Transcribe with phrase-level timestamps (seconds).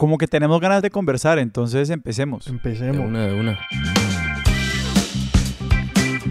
[0.00, 2.46] como que tenemos ganas de conversar, entonces empecemos.
[2.46, 2.96] Empecemos.
[2.96, 3.58] De una, de una.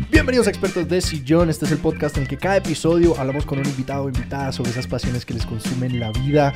[0.09, 1.51] Bienvenidos a Expertos de Sillón.
[1.51, 4.51] Este es el podcast en el que cada episodio hablamos con un invitado o invitada
[4.53, 6.51] sobre esas pasiones que les consumen la vida,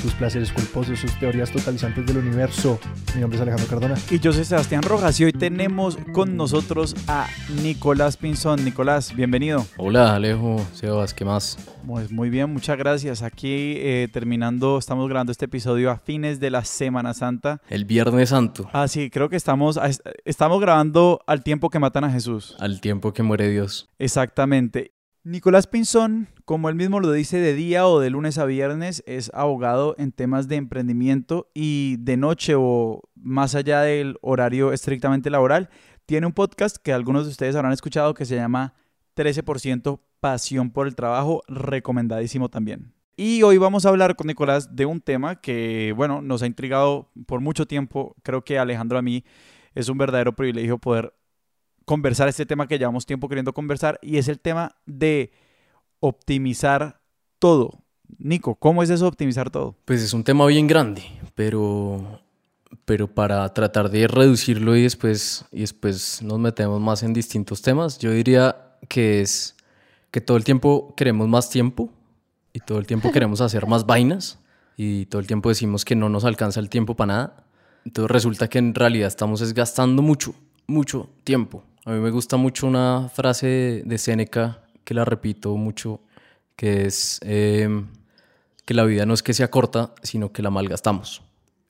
[0.00, 2.78] sus placeres culposos, sus teorías totalizantes del universo.
[3.16, 3.96] Mi nombre es Alejandro Cardona.
[4.08, 7.26] Y yo soy Sebastián Rojas y hoy tenemos con nosotros a
[7.60, 8.64] Nicolás Pinzón.
[8.64, 9.66] Nicolás, bienvenido.
[9.78, 11.58] Hola, Alejo, Sebas, ¿qué más?
[11.86, 13.22] Pues muy bien, muchas gracias.
[13.22, 17.60] Aquí eh, terminando, estamos grabando este episodio a fines de la Semana Santa.
[17.68, 19.90] El Viernes Santo, Ah, sí, creo que estamos, a-
[20.24, 22.56] estamos grabando al tiempo que matan a Jesús.
[22.60, 23.88] al tiempo que muere Dios.
[23.98, 24.92] Exactamente.
[25.24, 29.30] Nicolás Pinzón, como él mismo lo dice, de día o de lunes a viernes, es
[29.34, 35.68] abogado en temas de emprendimiento y de noche o más allá del horario estrictamente laboral,
[36.06, 38.74] tiene un podcast que algunos de ustedes habrán escuchado que se llama
[39.14, 42.92] 13% Pasión por el Trabajo, recomendadísimo también.
[43.16, 47.10] Y hoy vamos a hablar con Nicolás de un tema que, bueno, nos ha intrigado
[47.26, 48.16] por mucho tiempo.
[48.22, 49.24] Creo que Alejandro a mí
[49.74, 51.14] es un verdadero privilegio poder
[51.84, 55.32] conversar este tema que llevamos tiempo queriendo conversar y es el tema de
[56.00, 57.00] optimizar
[57.38, 57.84] todo.
[58.18, 59.76] Nico, ¿cómo es eso optimizar todo?
[59.84, 61.02] Pues es un tema bien grande,
[61.34, 62.20] pero,
[62.84, 67.98] pero para tratar de reducirlo y después, y después nos metemos más en distintos temas,
[67.98, 69.56] yo diría que es
[70.10, 71.90] que todo el tiempo queremos más tiempo
[72.52, 74.38] y todo el tiempo queremos hacer más vainas
[74.76, 77.44] y todo el tiempo decimos que no nos alcanza el tiempo para nada.
[77.84, 80.34] Entonces resulta que en realidad estamos es gastando mucho,
[80.66, 81.64] mucho tiempo.
[81.84, 86.00] A mí me gusta mucho una frase de, Séneca que la repito mucho,
[86.54, 87.88] que es em,
[88.64, 91.22] que la vida no es que sea corta, sino que la malgastamos.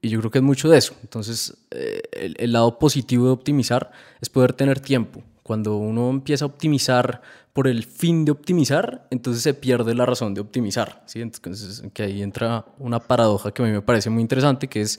[0.02, 0.94] Y yo creo que es mucho de eso.
[1.02, 5.22] Entonces, eh, el, el lado positivo de optimizar es poder tener tiempo.
[5.53, 7.20] Cuando uno empieza a optimizar
[7.53, 11.05] por el fin de optimizar, entonces se pierde la razón de optimizar.
[11.14, 14.98] Entonces, que ahí entra una paradoja que a mí me parece muy interesante, que es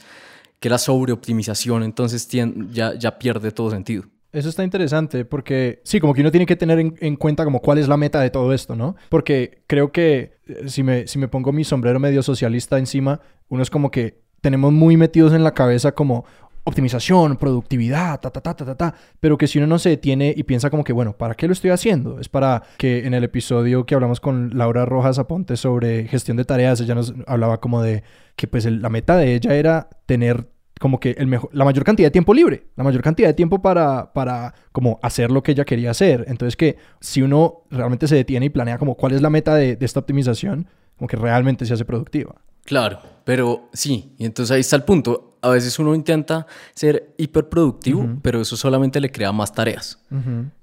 [0.60, 4.04] que la sobreoptimización entonces ya, ya pierde todo sentido.
[4.32, 7.60] Eso está interesante porque sí, como que uno tiene que tener en, en cuenta como
[7.60, 8.96] cuál es la meta de todo esto, ¿no?
[9.10, 13.64] Porque creo que eh, si me, si me pongo mi sombrero medio socialista encima, uno
[13.64, 16.26] es como que tenemos muy metidos en la cabeza como
[16.64, 20.34] optimización, productividad, ta, ta, ta, ta, ta, ta, pero que si uno no se detiene
[20.36, 22.20] y piensa como que, bueno, ¿para qué lo estoy haciendo?
[22.20, 26.46] Es para que en el episodio que hablamos con Laura Rojas Aponte sobre gestión de
[26.46, 28.04] tareas, ella nos hablaba como de
[28.36, 30.48] que pues la meta de ella era tener
[30.80, 33.62] como que el mejor, la mayor cantidad de tiempo libre, la mayor cantidad de tiempo
[33.62, 36.26] para, para como hacer lo que ella quería hacer.
[36.28, 39.76] Entonces que si uno realmente se detiene y planea como cuál es la meta de,
[39.76, 42.36] de esta optimización, como que realmente se hace productiva.
[42.66, 45.38] Claro, pero sí, y entonces ahí está el punto.
[45.42, 50.00] A veces uno intenta ser hiperproductivo, pero eso solamente le crea más tareas.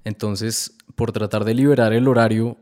[0.03, 2.57] Entonces, por tratar de liberar el horario,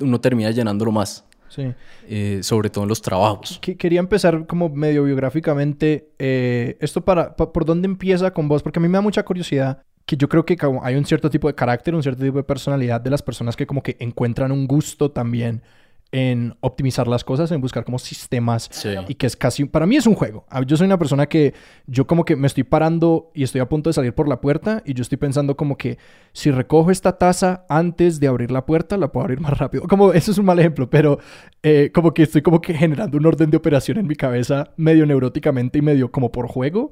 [0.00, 1.72] uno termina llenándolo más, Sí.
[2.08, 3.58] eh, sobre todo en los trabajos.
[3.60, 6.10] Que- Quería empezar como medio biográficamente.
[6.18, 8.62] eh, esto para, pa- ¿por dónde empieza con vos?
[8.62, 11.28] Porque a mí me da mucha curiosidad que yo creo que como hay un cierto
[11.30, 14.50] tipo de carácter, un cierto tipo de personalidad de las personas que como que encuentran
[14.52, 15.62] un gusto también
[16.10, 18.88] en optimizar las cosas, en buscar como sistemas Sí.
[19.08, 20.46] y que es casi, para mí es un juego.
[20.48, 21.52] Ah, Yo soy una persona que
[21.86, 24.82] yo como que me estoy parando y estoy a punto de salir por la puerta
[24.86, 25.98] y yo estoy pensando como que
[26.32, 29.86] si recojo esta taza antes de abrir la puerta, la puedo abrir más rápido.
[29.86, 31.18] Como, eso es un mal ejemplo, pero
[31.62, 35.04] eh, como que estoy como que generando un orden de operación en mi cabeza medio
[35.04, 36.90] neuróticamente y medio como por juego.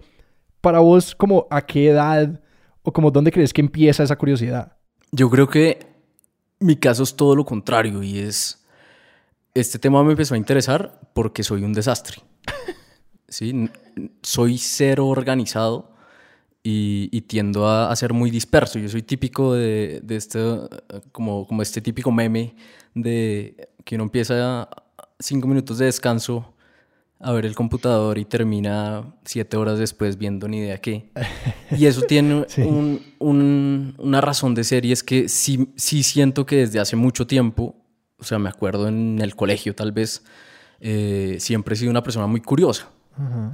[0.60, 2.40] Para vos, como a qué edad
[2.82, 4.76] o como dónde crees que empieza esa curiosidad?
[5.10, 5.78] Yo creo que
[6.60, 8.64] mi caso es todo lo contrario y es,
[9.60, 12.18] este tema me empezó a interesar porque soy un desastre.
[13.28, 13.68] Sí,
[14.22, 15.90] soy cero organizado
[16.62, 18.78] y, y tiendo a, a ser muy disperso.
[18.78, 20.38] Yo soy típico de, de este,
[21.12, 22.54] como, como este típico meme
[22.94, 24.68] de que uno empieza
[25.18, 26.52] cinco minutos de descanso
[27.18, 31.10] a ver el computador y termina siete horas después viendo ni idea qué.
[31.76, 32.60] Y eso tiene Sí.
[32.62, 36.94] un- un- una razón de ser y es que sí, sí siento que desde hace
[36.94, 37.74] mucho tiempo,
[38.18, 40.22] o sea, me acuerdo en el colegio tal vez,
[40.80, 42.88] eh, siempre he sido una persona muy curiosa,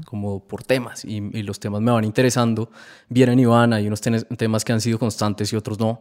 [0.06, 2.69] como por temas, y, y los temas me van interesando,
[3.09, 6.01] vienen y van, hay unos temas que han sido constantes y otros no,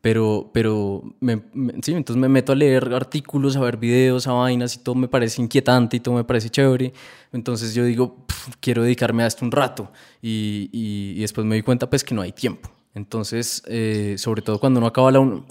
[0.00, 4.32] pero, pero me- me- sí, entonces me meto a leer artículos, a ver videos, a
[4.32, 6.92] vainas y todo me parece inquietante y todo me parece chévere.
[7.32, 9.90] Entonces yo digo, "Pf, quiero dedicarme a esto un rato
[10.22, 12.70] y, y- y después me di cuenta pues que no hay tiempo.
[12.94, 15.46] Entonces, eh, sobre todo cuando uno acaba la, un-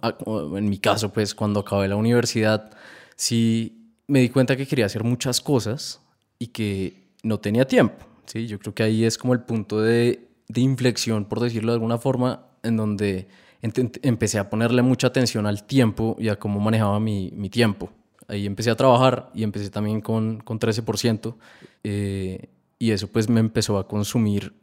[0.57, 2.71] en mi caso pues cuando acabé la universidad,
[3.15, 6.01] sí me di cuenta que quería hacer muchas cosas
[6.37, 8.05] y que no tenía tiempo.
[8.25, 8.47] ¿sí?
[8.47, 11.97] Yo creo que ahí es como el punto de, de inflexión, por decirlo de alguna
[11.97, 13.27] forma, en donde
[13.61, 17.89] empecé a ponerle mucha atención al tiempo y a cómo manejaba mi, mi tiempo.
[18.27, 21.37] Ahí empecé a trabajar y empecé también con, con 13%.
[21.83, 22.49] eh,
[22.81, 24.53] y eso pues me empezó a consumir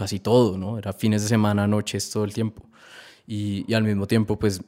[0.00, 0.78] casi todo, ¿no?
[0.78, 2.62] Era fines de semana, noches, todo el tiempo.
[3.26, 4.62] Y, y, al mismo tiempo pues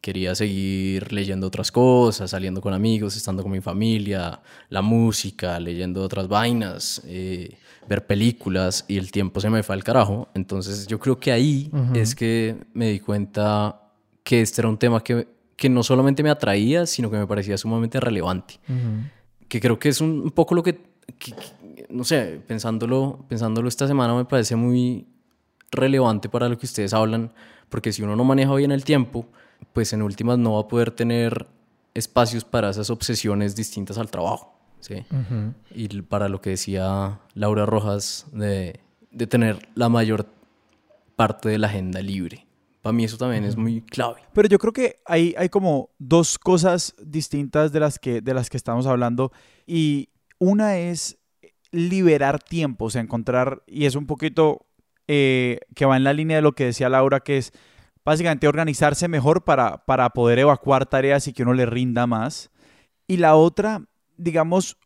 [0.00, 4.40] quería seguir leyendo otras cosas, saliendo con amigos, estando con mi familia,
[4.70, 9.84] la música, leyendo otras vainas, eh, ver películas y el tiempo se me fue al
[9.84, 10.28] carajo.
[10.34, 13.82] Entonces yo creo que ahí es que me di cuenta
[14.24, 17.58] que este era un tema que, que no solamente me atraía, sino que me parecía
[17.58, 18.58] sumamente relevante.
[19.46, 20.80] Que creo que es un, poco lo que,
[21.90, 25.06] no sé, pensándolo, pensándolo esta semana me parece muy
[25.70, 27.32] relevante para lo que ustedes hablan,
[27.68, 29.26] porque si uno no maneja bien el tiempo,
[29.72, 31.46] pues en últimas no va a poder tener
[31.94, 34.56] espacios para esas obsesiones distintas al trabajo.
[34.80, 35.04] ¿sí?
[35.74, 40.26] Y para lo que decía Laura Rojas, de, de, tener la mayor
[41.16, 42.46] parte de la agenda libre.
[42.82, 44.22] Para mí eso también es muy clave.
[44.32, 48.48] Pero yo creo que hay, hay como dos cosas distintas de las, que, de las
[48.48, 49.30] que estamos hablando.
[49.66, 50.08] Y
[50.38, 51.18] una es
[51.72, 54.66] liberar tiempo, o sea, encontrar, y es un poquito
[55.08, 57.52] eh, que va en la línea de lo que decía Laura, que es
[58.04, 62.50] básicamente organizarse mejor para, para poder evacuar tareas y que uno le rinda más.
[63.06, 63.84] Y la otra,
[64.16, 64.78] digamos,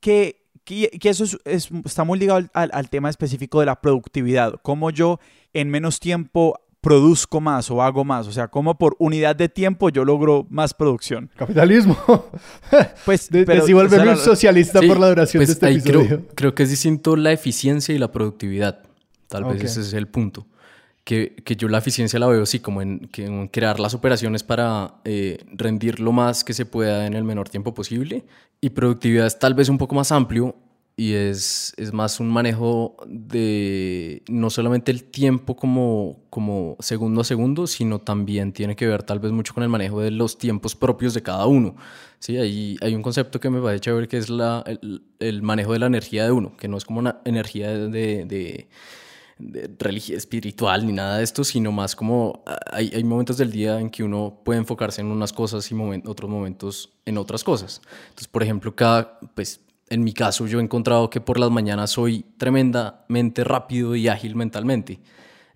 [0.00, 4.90] que, que, eso es, está muy ligado al, al, tema específico de la productividad, cómo
[4.90, 5.18] yo
[5.52, 9.88] en menos tiempo produzco más o hago más, o sea, cómo por unidad de tiempo
[9.88, 11.30] yo logro más producción.
[11.34, 11.96] Capitalismo.
[13.04, 16.06] pues, de, pero, un socialista por la duración pues de este episodio.
[16.06, 18.82] Creo, creo, que es distinto la eficiencia y la productividad.
[19.28, 20.46] Tal vez ese es el punto
[21.04, 24.94] que, que, yo la eficiencia la veo así, como en, en crear las operaciones para
[25.04, 28.24] eh, rendir lo más que se pueda en el menor tiempo posible.
[28.60, 30.56] Y productividad es tal vez un poco más amplio
[30.96, 37.24] y es, es más un manejo de no solamente el tiempo como, como segundo a
[37.24, 40.76] segundo, sino también tiene que ver tal vez mucho con el manejo de los tiempos
[40.76, 41.74] propios de cada uno.
[42.20, 44.64] Sí, hay, hay un concepto que me parece chévere que es la,
[45.18, 48.68] el, manejo de la energía de uno, que no es como una energía de, de
[49.38, 53.50] de religión espiritual ni nada de esto, sino más como ah, hay, hay, momentos del
[53.50, 55.74] día en que uno puede enfocarse en unas cosas y
[56.06, 57.80] otros momentos en otras cosas.
[58.04, 61.90] Entonces, por ejemplo, cada, pues en mi caso yo he encontrado que por las mañanas
[61.90, 65.00] soy tremendamente rápido y ágil mentalmente.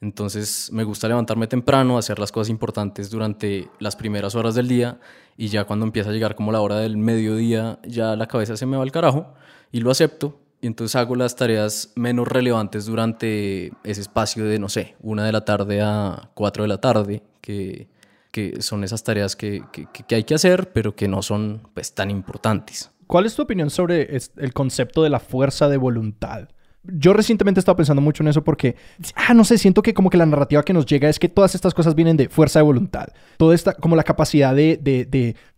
[0.00, 5.00] Entonces me gusta levantarme temprano, hacer las cosas importantes durante las primeras horas del día
[5.36, 8.66] y ya cuando empieza a llegar como la hora del mediodía ya la cabeza se
[8.66, 9.34] me va al carajo
[9.72, 14.68] y lo acepto y entonces hago las tareas menos relevantes durante ese espacio de, no
[14.68, 17.88] sé, una de la tarde a cuatro de la tarde, que,
[18.32, 21.94] que son esas tareas que, que, que, hay que hacer, pero que no son pues,
[21.94, 22.90] tan importantes.
[23.08, 26.48] ¿Cuál es tu opinión sobre el concepto de la fuerza de voluntad?
[26.84, 28.76] Yo recientemente he estado pensando mucho en eso porque,
[29.14, 31.54] ah, no sé, siento que como que la narrativa que nos llega es que todas
[31.54, 33.08] estas cosas vienen de fuerza de voluntad.
[33.38, 35.06] Toda esta, como la capacidad de, de,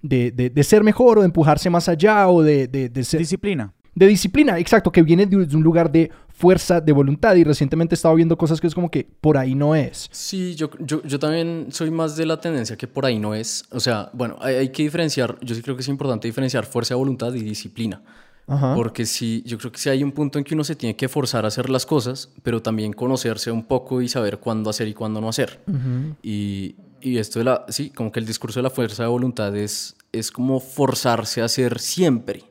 [0.01, 3.19] de, de, ser mejor o de empujarse más allá o de, de ser...
[3.19, 7.95] Disciplina de disciplina, exacto, que viene de, un lugar de fuerza de voluntad y recientemente
[7.95, 10.09] he estado viendo cosas que es como que por ahí no es.
[10.11, 13.65] Sí, yo, yo, yo también soy más de la tendencia que por ahí no es.
[13.71, 16.95] O sea, bueno, hay, hay que diferenciar, yo sí creo que es importante diferenciar fuerza
[16.95, 18.03] de voluntad y disciplina.
[18.47, 18.75] Ajá.
[18.75, 21.09] Porque sí, yo creo que sí hay un punto en que uno se tiene que
[21.09, 24.95] forzar a hacer las cosas, pero también conocerse un poco y saber cuándo hacer y
[24.95, 25.61] cuándo no hacer.
[25.69, 26.17] Uh -huh.
[26.23, 29.57] y, y esto de la, sí, como que el discurso de la fuerza de voluntad
[29.57, 32.50] es, es como forzarse a hacer siempre.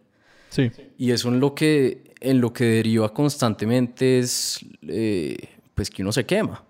[0.49, 0.71] Sí.
[0.97, 5.37] Y eso en lo que, en lo que deriva constantemente es eh,
[5.73, 6.63] pues que uno se quema.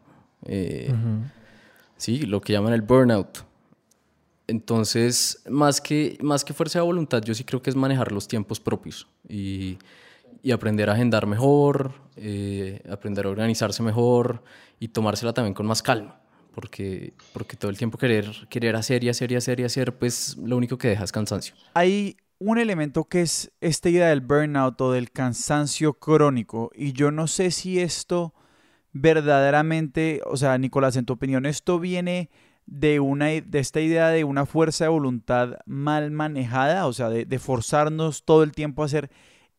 [0.45, 1.31] Eh, uh -huh.
[1.97, 3.39] Sí, lo que llaman el burnout.
[4.47, 8.27] Entonces, más que, más que fuerza de voluntad, yo sí creo que es manejar los
[8.27, 9.77] tiempos propios y,
[10.41, 14.43] y aprender a agendar mejor, eh, aprender a organizarse mejor
[14.79, 16.19] y tomársela también con más calma.
[16.55, 20.35] Porque, porque todo el tiempo querer, querer hacer y hacer y hacer y hacer, pues
[20.37, 21.53] lo único que deja es cansancio.
[21.73, 26.71] Hay un elemento que es esta idea del burnout o del cansancio crónico.
[26.73, 28.33] Y yo no sé si esto
[28.93, 32.29] verdaderamente, o sea, Nicolás, en tu opinión, esto viene
[32.65, 37.25] de, una, de esta idea de una fuerza de voluntad mal manejada, o sea, de,
[37.25, 39.11] de forzarnos todo el tiempo a hacer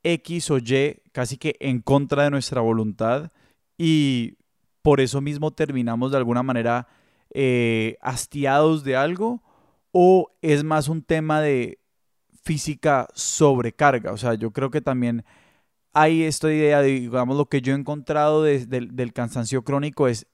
[0.02, 3.30] X o Y casi que en contra de nuestra voluntad
[3.76, 4.36] y
[4.82, 6.88] por eso mismo terminamos de alguna manera
[7.32, 9.42] eh, hastiados de algo
[9.92, 11.79] o es más un tema de
[12.50, 14.10] física sobrecarga.
[14.10, 15.24] O sea, yo creo que también
[15.92, 20.08] hay esta idea de, digamos, lo que yo he encontrado de, de, del cansancio crónico
[20.08, 20.26] es,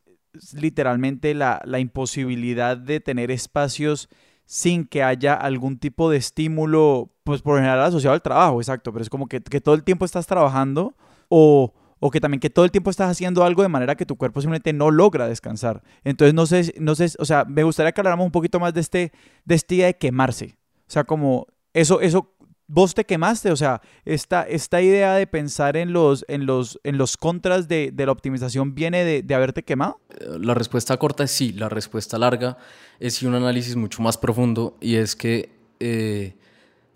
[0.55, 4.09] literalmente la, la, imposibilidad de tener espacios
[4.47, 9.03] sin que haya algún tipo de estímulo, pues por general asociado al trabajo, exacto, pero
[9.03, 10.95] es como que, que todo el tiempo estás trabajando
[11.29, 14.17] o, o, que también que todo el tiempo estás haciendo algo de manera que tu
[14.17, 15.83] cuerpo simplemente no logra descansar.
[16.03, 18.81] Entonces, no sé, no sé, o sea, me gustaría que habláramos un poquito más de
[18.81, 19.13] este,
[19.45, 20.57] de este día de quemarse.
[20.89, 22.33] O sea, como eso, eso
[22.67, 26.97] vos te quemaste, o sea, esta, esta idea de pensar en los, en los, en
[26.97, 30.01] los contras de, la optimización viene de, haberte quemado.
[30.41, 32.57] La respuesta corta es sí, la respuesta larga
[32.99, 36.35] es sí un análisis mucho más profundo y es que eh,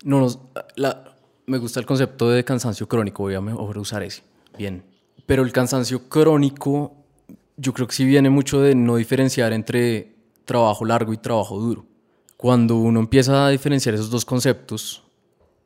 [0.03, 0.39] no nos,
[0.75, 4.23] la, me gusta el concepto de cansancio crónico, voy a mejor usar ese,
[4.57, 4.83] bien,
[5.27, 6.95] pero el cansancio crónico
[7.55, 11.90] yo creo que sí viene mucho de no diferenciar entre trabajo largo y trabajo duro.
[12.41, 15.03] Cuando uno empieza a diferenciar esos dos conceptos,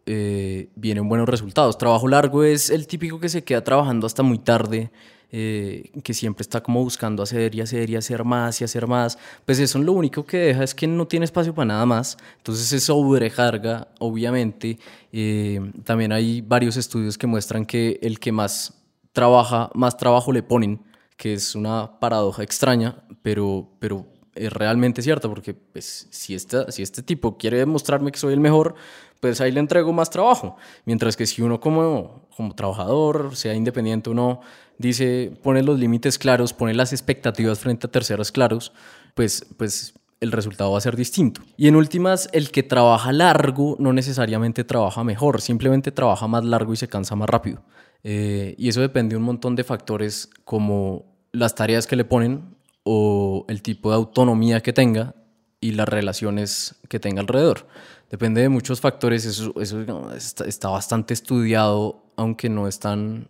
[0.05, 1.77] eh, vienen buenos resultados.
[1.77, 4.91] Trabajo largo es el típico que se queda trabajando hasta muy tarde,
[5.32, 9.17] eh, que siempre está como buscando hacer y hacer y hacer más y hacer más.
[9.46, 12.17] Pues eso lo único que deja es que no tiene espacio para nada más.
[12.39, 14.77] Entonces es sobrecarga, obviamente.
[15.13, 18.74] Eh, también hay varios estudios que muestran que el que más
[19.13, 20.82] trabaja, más trabajo le ponen,
[21.15, 24.05] que es una paradoja extraña, pero, pero
[24.36, 28.39] es realmente cierta, porque pues, si, esta, si este tipo quiere demostrarme que soy el
[28.39, 28.75] mejor,
[29.20, 30.58] pues ahí le entrego más trabajo.
[30.86, 34.42] Mientras que si uno como, como trabajador, sea independiente o no,
[34.77, 38.74] dice, pone los límites claros, pone las expectativas frente a terceros claros,
[39.13, 41.42] pues, pues el resultado va a ser distinto.
[41.58, 46.74] Y en últimas, el que trabaja largo no necesariamente trabaja mejor, simplemente trabaja más largo
[46.74, 47.63] y se cansa más rápido.
[48.04, 52.55] Eh, y eso depende de un montón de factores como las tareas que le ponen
[52.86, 55.15] o el tipo de autonomía que tenga
[55.60, 57.68] y las relaciones que tenga alrededor.
[58.12, 63.27] Depende de muchos factores, eso, está, bastante estudiado, aunque no es tan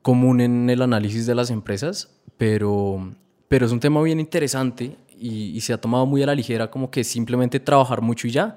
[0.00, 3.14] común en el análisis de las empresas, pero,
[3.48, 6.90] pero es un tema bien interesante y, se ha tomado muy a la ligera como
[6.90, 8.56] que simplemente trabajar mucho y ya.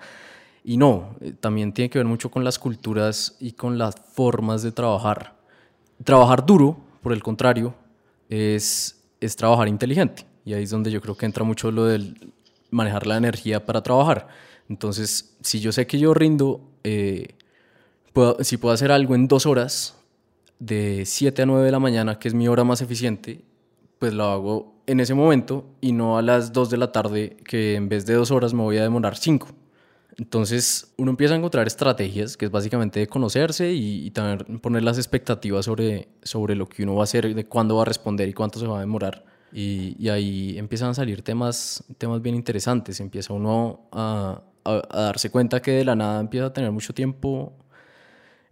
[0.63, 4.63] Y no, eh, también tiene que ver mucho con las culturas y con las formas
[4.63, 5.35] de trabajar.
[6.03, 7.75] Trabajar duro, por el contrario,
[8.29, 10.25] es, es trabajar inteligente.
[10.47, 12.31] Y ahí es donde yo creo que entra mucho lo del
[12.71, 14.29] manejar la energía para trabajar.
[14.69, 17.35] Entonces, si yo sé que yo rindo, eh,
[18.39, 19.97] si puedo hacer algo en dos horas,
[20.57, 23.41] de 7 a 9 de la mañana, que es mi hora más eficiente,
[23.99, 27.75] pues lo hago en ese momento y no a las 2 de la tarde, que
[27.75, 29.49] en vez de dos horas me voy a demorar 5.
[30.17, 34.09] Entonces uno empieza a encontrar estrategias, que es básicamente de conocerse y,
[34.61, 37.85] poner las expectativas sobre, sobre lo que uno va a hacer, de cuándo va a
[37.85, 39.36] responder y cuánto se va a demorar.
[39.51, 42.99] Y, y ahí empiezan a salir temas, temas bien interesantes.
[42.99, 47.53] Empieza uno a, a, darse cuenta que de la nada empieza a tener mucho tiempo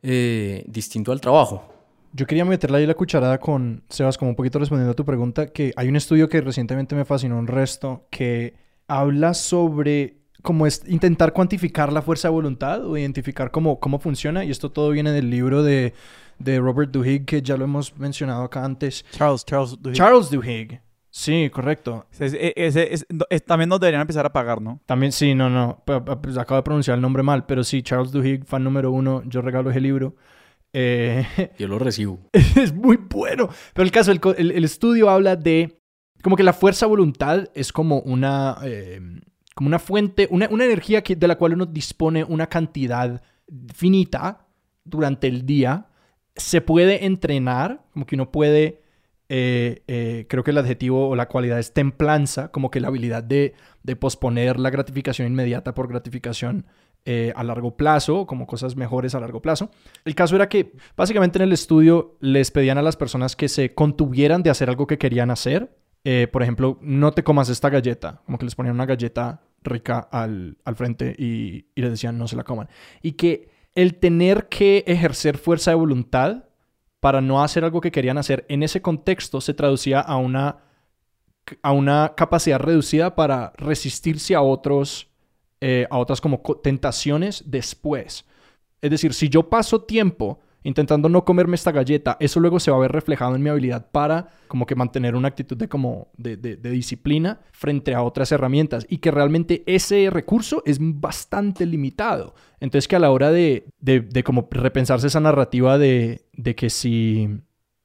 [0.01, 1.73] eh, distinto al trabajo.
[2.13, 5.47] Yo quería meterle ahí la cucharada con Sebas, como un poquito respondiendo a tu pregunta,
[5.47, 8.53] que hay un estudio que recientemente me fascinó un resto, que
[8.87, 14.45] habla sobre cómo es intentar cuantificar la fuerza de voluntad o identificar cómo, cómo funciona,
[14.45, 15.93] y esto todo viene del libro de,
[16.39, 19.03] de Robert Duhigg, que ya lo hemos mencionado acá antes.
[19.11, 19.97] Charles, Charles Duhigg.
[19.97, 20.84] Charles Duhigg.
[21.17, 22.07] Sí, correcto.
[23.45, 24.81] también nos deberían empezar a pagar, ¿no?
[24.85, 25.81] También, sí, no, no.
[25.85, 29.41] Pues acabo de pronunciar el nombre mal, pero sí, Charles Duhigg, fan número uno, yo
[29.41, 30.17] regalo ese libro.
[30.73, 31.25] Eh,
[31.57, 32.19] yo lo recibo.
[32.33, 33.47] es muy bueno.
[33.73, 35.79] Pero el caso, el, estudio habla de
[36.21, 38.99] como que la fuerza voluntad es como una, eh,
[39.55, 43.21] como una fuente, una, una energía que, de la cual uno dispone una cantidad
[43.73, 44.47] finita
[44.83, 45.87] durante el día.
[46.35, 48.84] Se puede entrenar, como que uno puede
[49.27, 53.23] eh, eh, creo que el adjetivo o la cualidad es templanza, como que la habilidad
[53.23, 53.55] de,
[53.99, 56.65] posponer la gratificación inmediata por gratificación
[57.05, 59.69] eh, a largo plazo, como cosas mejores a largo plazo.
[60.05, 63.73] El caso era que básicamente en el estudio les pedían a las personas que se
[63.73, 65.75] contuvieran de hacer algo que querían hacer.
[66.31, 70.57] por ejemplo, no te comas esta galleta, como que les ponían una galleta rica al,
[70.75, 72.69] frente y, y les decían no se la coman.
[73.01, 76.45] Y que el tener que ejercer fuerza de voluntad
[77.05, 80.63] para no hacer algo que querían hacer en ese contexto se traducía a una,
[81.61, 85.07] a una capacidad reducida para resistirse a otros,
[85.61, 88.25] eh, a otras como tentaciones después.
[88.81, 92.77] Es decir, si yo paso tiempo intentando no comerme esta galleta, eso luego se va
[92.77, 96.37] a ver reflejado en mi habilidad para como que mantener una actitud de como de,
[96.57, 102.33] disciplina frente a otras herramientas y que realmente ese recurso es bastante limitado.
[102.59, 106.25] Entonces que a la hora de, de, como repensarse esa narrativa de,
[106.57, 107.29] que si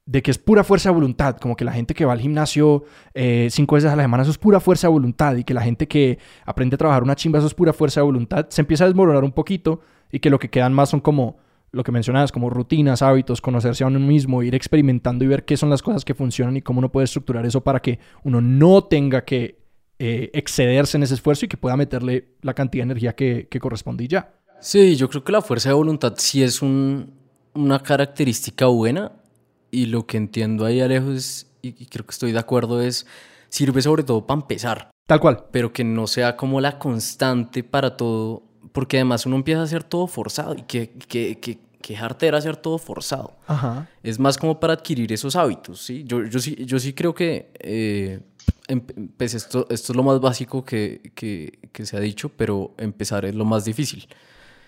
[0.07, 2.85] de que es pura fuerza de voluntad, como que la gente que va al gimnasio
[3.13, 5.63] eh, cinco veces a la semana, eso es pura fuerza de voluntad, y que la
[5.63, 8.85] gente que aprende a trabajar una chimba, eso es pura fuerza de voluntad, se empieza
[8.85, 11.37] a desmoronar un poquito y que lo que quedan más son como
[11.73, 15.57] lo que mencionabas, como rutinas, hábitos, conocerse a uno mismo, ir experimentando y ver qué
[15.57, 18.85] son las cosas que funcionan y cómo uno puede estructurar eso para que uno no
[18.85, 19.61] tenga que
[19.99, 23.61] eh, excederse en ese esfuerzo y que pueda meterle la cantidad de energía que, que
[23.61, 24.35] corresponde y ya.
[24.61, 27.13] Sí, yo creo que la fuerza de voluntad sí es un,
[27.55, 29.13] una característica buena
[29.71, 33.07] y lo que entiendo ahí, Alejo, es, y creo que estoy de acuerdo, es
[33.49, 34.91] sirve sobre todo para empezar.
[35.07, 35.45] Tal cual.
[35.51, 39.85] Pero que no sea como la constante para todo porque además uno empieza a hacer
[39.85, 43.37] todo forzado y que, que, que, que era hacer todo forzado.
[43.47, 43.89] Ajá.
[44.03, 46.05] Es más como para adquirir esos hábitos, ¿sí?
[46.07, 48.21] Yo, yo, sí, yo sí creo que, eh,
[48.69, 48.85] em-
[49.17, 53.25] pues esto, esto es lo más básico que, que, que se ha dicho, pero empezar
[53.25, 54.07] es lo más difícil.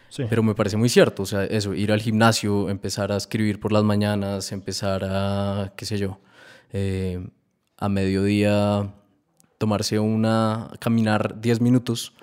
[0.09, 0.25] Sí.
[0.28, 3.73] Pero me parece muy cierto, o sea, eso, ir al gimnasio, empezar a escribir por
[3.73, 6.18] las mañanas, empezar a, qué sé yo,
[6.71, 7.26] eh,
[7.78, 8.92] a mediodía
[9.56, 12.14] tomarse una, caminar 10 minutos.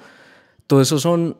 [0.68, 1.38] Todo eso son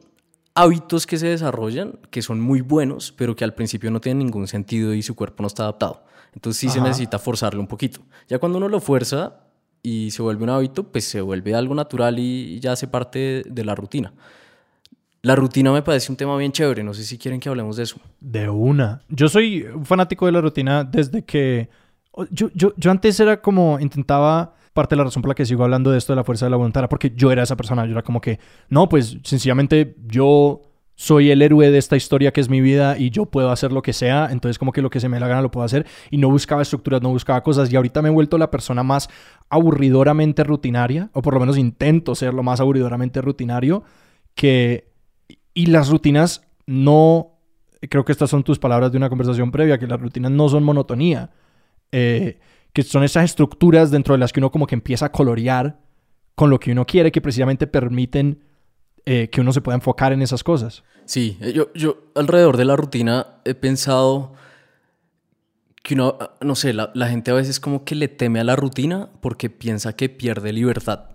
[0.60, 4.48] hábitos que se desarrollan, que son muy buenos, pero que al principio no tienen ningún
[4.48, 6.04] sentido y su cuerpo no está adaptado.
[6.34, 8.02] Entonces sí se necesita forzarlo un poquito.
[8.28, 9.42] Ya cuando uno lo fuerza
[9.82, 13.66] y se vuelve un hábito, pues se vuelve algo natural y ya hace parte de
[13.66, 14.14] la rutina.
[15.22, 17.84] La rutina me parece un tema bien chévere, no sé si quieren que hablemos de
[17.84, 17.98] eso.
[18.20, 19.02] De una.
[19.10, 21.70] Yo soy un fanático de la rutina desde que...
[22.32, 23.80] Yo, yo, yo antes era como...
[23.80, 24.56] Intentaba...
[24.80, 26.52] Parte de la razón por la que sigo hablando de esto de la fuerza de
[26.52, 27.86] la voluntad era porque yo era esa persona.
[27.86, 28.40] Yo era como que...
[28.70, 30.62] No, pues sencillamente yo
[30.96, 33.82] soy el héroe de esta historia que es mi vida y yo puedo hacer lo
[33.82, 34.30] que sea.
[34.32, 35.86] Entonces como que lo que se me la gana lo puedo hacer.
[36.12, 37.70] Y no buscaba estructuras, no buscaba cosas.
[37.74, 39.10] Y ahorita me he vuelto la persona más
[39.50, 41.10] aburridoramente rutinaria.
[41.12, 43.84] O por lo menos intento ser lo más aburridoramente rutinario.
[44.34, 44.94] Que...
[45.54, 47.40] Y las rutinas no
[47.88, 50.64] creo que estas son tus palabras de una conversación previa, que las rutinas no son
[50.64, 51.32] monotonía,
[51.92, 52.40] eh,
[52.74, 55.80] que son esas estructuras dentro de las que uno como que empieza a colorear
[56.36, 58.44] con lo que uno quiere, que precisamente permiten
[59.06, 60.84] eh, que uno se pueda enfocar en esas cosas.
[61.06, 64.34] Sí, eh, yo, yo alrededor de la rutina he pensado
[65.84, 68.44] que uno, ah, no sé, la, la gente a veces como que le teme a
[68.44, 71.06] la rutina porque piensa que pierde libertad.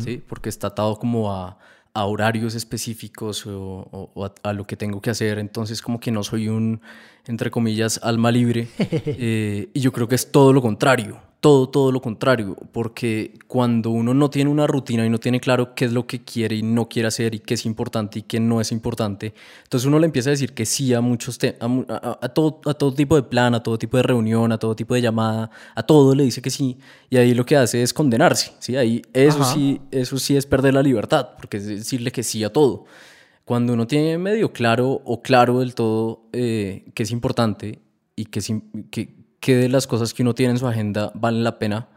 [0.00, 0.22] ¿sí?
[0.28, 1.58] Porque está atado como a,
[1.94, 5.98] a horarios específicos o, o- o a, a lo que tengo que hacer, entonces como
[5.98, 6.82] que no soy un,
[7.26, 8.68] entre comillas, alma libre.
[8.78, 13.90] Eh, y yo creo que es todo lo contrario, todo, todo lo contrario, porque cuando
[13.90, 16.62] uno no tiene una rutina y no tiene claro qué es lo que quiere y
[16.62, 20.06] no quiere hacer y qué es importante y qué no es importante, entonces uno le
[20.06, 23.22] empieza a decir que sí a muchos a, a- a todo, a todo tipo de
[23.24, 26.40] plan, a todo tipo de reunión, a todo tipo de llamada, a todo le dice
[26.42, 26.78] que sí
[27.10, 28.76] y ahí lo que hace es condenarse, ¿sí?
[28.76, 29.52] Ahí eso Ajá.
[29.54, 32.84] sí, eso sí es perder la libertad, porque es decirle que sí a todo.
[33.44, 37.80] Cuando uno tiene medio claro o claro del todo eh, que es importante
[38.14, 38.40] y que,
[38.90, 41.88] que, que de las cosas que uno tiene en su agenda valen la pena,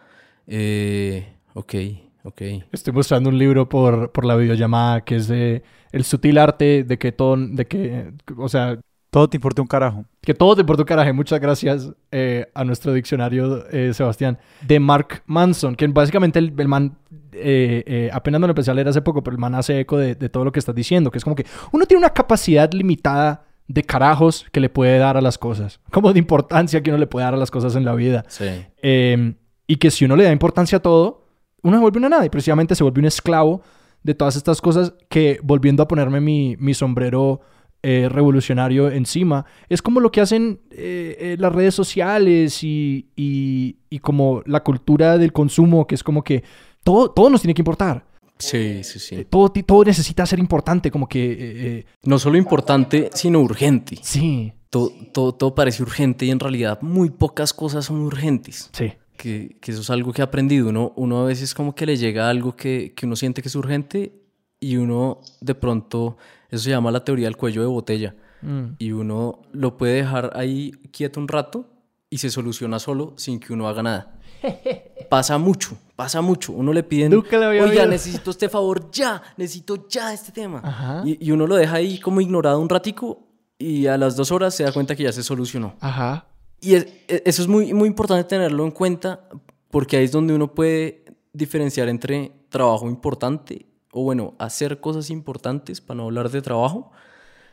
[0.48, 1.76] eh, ok,
[2.24, 2.42] ok.
[2.72, 6.98] Estoy mostrando un libro por, por la videollamada que es de El sutil arte de
[6.98, 8.80] que todo, de que, o sea,
[9.16, 10.04] Todo te importa un carajo.
[10.20, 11.14] que todo te por tu caraje.
[11.14, 14.38] Muchas gracias eh, a nuestro diccionario, eh, Sebastián.
[14.62, 16.98] De Mark Manson, que básicamente el, el man,
[17.32, 19.98] eh, eh, apenas me lo empecé a leer hace poco, pero el man hace eco
[19.98, 22.70] de, de todo lo que estás diciendo, que es como que uno tiene una capacidad
[22.74, 26.98] limitada de carajos que le puede dar a las cosas, como de importancia que uno
[26.98, 28.26] le puede dar a las cosas en la vida.
[28.28, 28.50] Sí.
[28.82, 29.34] Eh,
[29.66, 31.26] y que si uno le da importancia a todo,
[31.64, 33.62] uno se vuelve una nada y precisamente se vuelve un esclavo
[34.04, 37.40] de todas estas cosas que, volviendo a ponerme mi, mi sombrero
[37.88, 43.76] eh, revolucionario encima, es como lo que hacen eh, eh, las redes sociales y, y-
[43.90, 46.44] y como la cultura del consumo, que es como que
[46.84, 48.04] todo, todo nos tiene que importar.
[48.40, 49.26] Sí, sí, sí.
[49.30, 51.86] Todo, todo necesita ser importante, como que...
[52.04, 53.98] No solo importante, sino urgente.
[54.02, 58.70] sí, Todo, todo, todo parece urgente y en realidad muy pocas cosas son urgentes.
[58.74, 58.92] sí.
[59.18, 60.68] Que, que eso es algo que he aprendido.
[60.68, 63.56] Uno, uno a veces como que le llega algo que, que uno siente que es
[63.56, 64.12] urgente
[64.60, 66.18] y uno de pronto,
[66.56, 68.16] eso se llama la teoría del cuello de botella.
[68.42, 68.76] Mm.
[68.78, 71.66] y uno lo puede dejar ahí quieto un rato
[72.12, 74.20] y se soluciona solo sin que uno haga nada.
[75.10, 76.52] Pasa mucho, pasa mucho.
[76.54, 77.88] Uno le piden, oiga, oído".
[77.88, 81.04] necesito este favor ya, necesito ya este tema.
[81.06, 84.54] Y, y uno lo deja ahí como ignorado un ratico y a las dos horas
[84.54, 85.76] se da cuenta que ya se solucionó.
[85.80, 86.28] Ajá.
[86.62, 89.28] Y es- e- eso es muy, muy importante tenerlo en cuenta
[89.72, 93.66] porque ahí es donde uno puede diferenciar entre trabajo importante
[93.96, 96.92] o bueno, hacer cosas importantes para no hablar de trabajo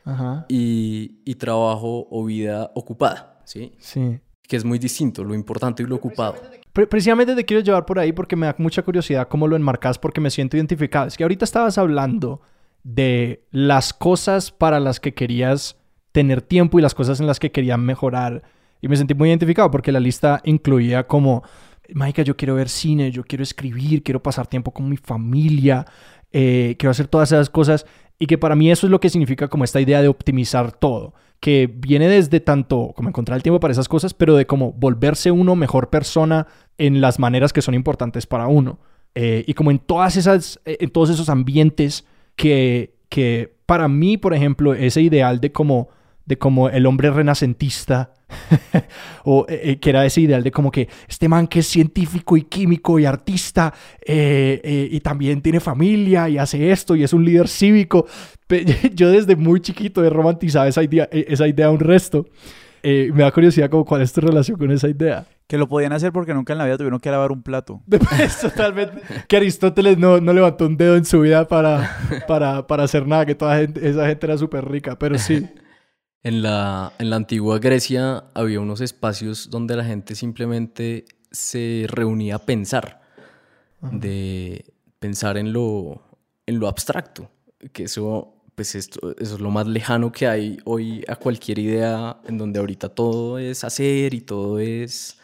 [0.05, 0.45] Ajá.
[0.49, 3.73] y, y trabajo o vida ocupada, ¿sí?
[3.79, 4.19] Sí.
[4.47, 6.35] Que es muy distinto, lo importante y lo ocupado.
[6.73, 9.99] Pre- precisamente te quiero llevar por ahí porque me da mucha curiosidad cómo lo enmarcas
[9.99, 11.07] porque me siento identificado.
[11.07, 12.41] Es que ahorita estabas hablando
[12.83, 15.77] de las cosas para las que querías
[16.11, 18.43] tener tiempo y las cosas en las que querías mejorar.
[18.81, 21.45] Y me sentí muy identificado porque la lista incluía como,
[21.95, 25.87] Maika, yo quiero ver cine, yo quiero escribir, quiero pasar tiempo con mi familia,
[26.33, 27.87] eh, quiero hacer todas esas cosas.
[28.19, 31.15] Y que para mí eso es lo que significa como esta idea de optimizar todo.
[31.41, 35.31] Que viene desde tanto como encontrar el tiempo para esas cosas, pero de como volverse
[35.31, 36.47] uno mejor persona
[36.79, 38.79] en las maneras que son importantes para uno.
[39.15, 44.17] Eh, y como en todas esas, eh, en todos esos ambientes que, que para mí,
[44.17, 45.89] por ejemplo, ese ideal de como,
[46.25, 48.13] de como el hombre renacentista
[49.25, 52.37] o eh, eh, que era ese ideal de como que este man que es científico
[52.37, 53.73] y químico y artista
[54.05, 58.07] eh, y también tiene familia y hace esto y es un líder cívico.
[58.95, 62.27] Yo desde muy chiquito he romantizado esa idea, esa idea un resto.
[62.83, 65.27] me da curiosidad como cuál es tu relación con esa idea.
[65.47, 67.83] Que lo podían hacer porque nunca en la vida tuvieron que lavar un plato.
[67.89, 69.03] Pues, totalmente.
[69.29, 73.27] Que Aristóteles no, no, levantó un dedo en su vida para, para, para hacer nada,
[73.27, 75.47] que toda esa gente era súper rica, pero sí.
[76.25, 82.37] En la, en la antigua Grecia había unos espacios donde la gente simplemente se reunía
[82.37, 83.01] a pensar,
[83.81, 84.65] de
[85.01, 86.01] pensar en lo,
[86.47, 87.29] en lo abstracto,
[87.73, 92.21] que eso, pues esto, eso es lo más lejano que hay hoy a cualquier idea
[92.25, 95.19] en donde ahorita todo es hacer y todo es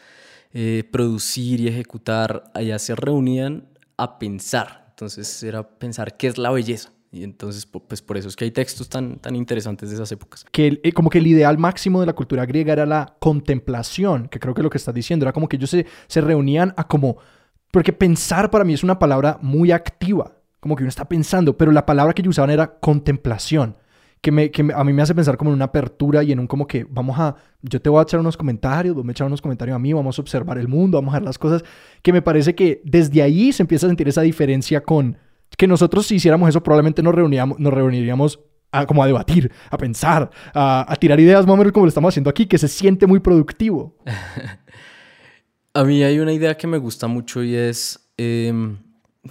[0.52, 2.50] eh, producir y ejecutar.
[2.54, 8.02] Allá se reunían a pensar, entonces era pensar qué es la belleza y entonces, pues
[8.02, 10.44] por eso es que hay textos tan, tan interesantes de esas épocas.
[10.52, 14.38] Que eh, como que el ideal máximo de la cultura griega era la contemplación, que
[14.38, 17.16] creo que lo que estás diciendo era como que ellos se, se reunían a como...
[17.70, 21.72] Porque pensar para mí es una palabra muy activa, como que uno está pensando, pero
[21.72, 23.76] la palabra que ellos usaban era contemplación,
[24.20, 26.46] que, me, que a mí me hace pensar como en una apertura y en un
[26.46, 29.40] como que vamos a, yo te voy a echar unos comentarios, vos me echar unos
[29.40, 31.62] comentarios a mí, vamos a observar el mundo, vamos a ver las cosas,
[32.02, 35.16] que me parece que desde ahí se empieza a sentir esa diferencia con
[35.56, 38.40] que nosotros si hiciéramos eso probablemente nos, reuníamos, nos reuniríamos
[38.72, 42.12] a, como a debatir, a pensar, a, tirar ideas más o menos como lo estamos
[42.12, 43.96] haciendo aquí, que se siente muy productivo.
[45.74, 48.78] a mí hay una idea que me gusta mucho y es em,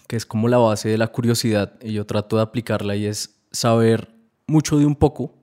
[0.08, 3.42] que es como la base de la curiosidad y yo trato de aplicarla y es
[3.52, 4.10] saber
[4.48, 5.34] mucho de un poco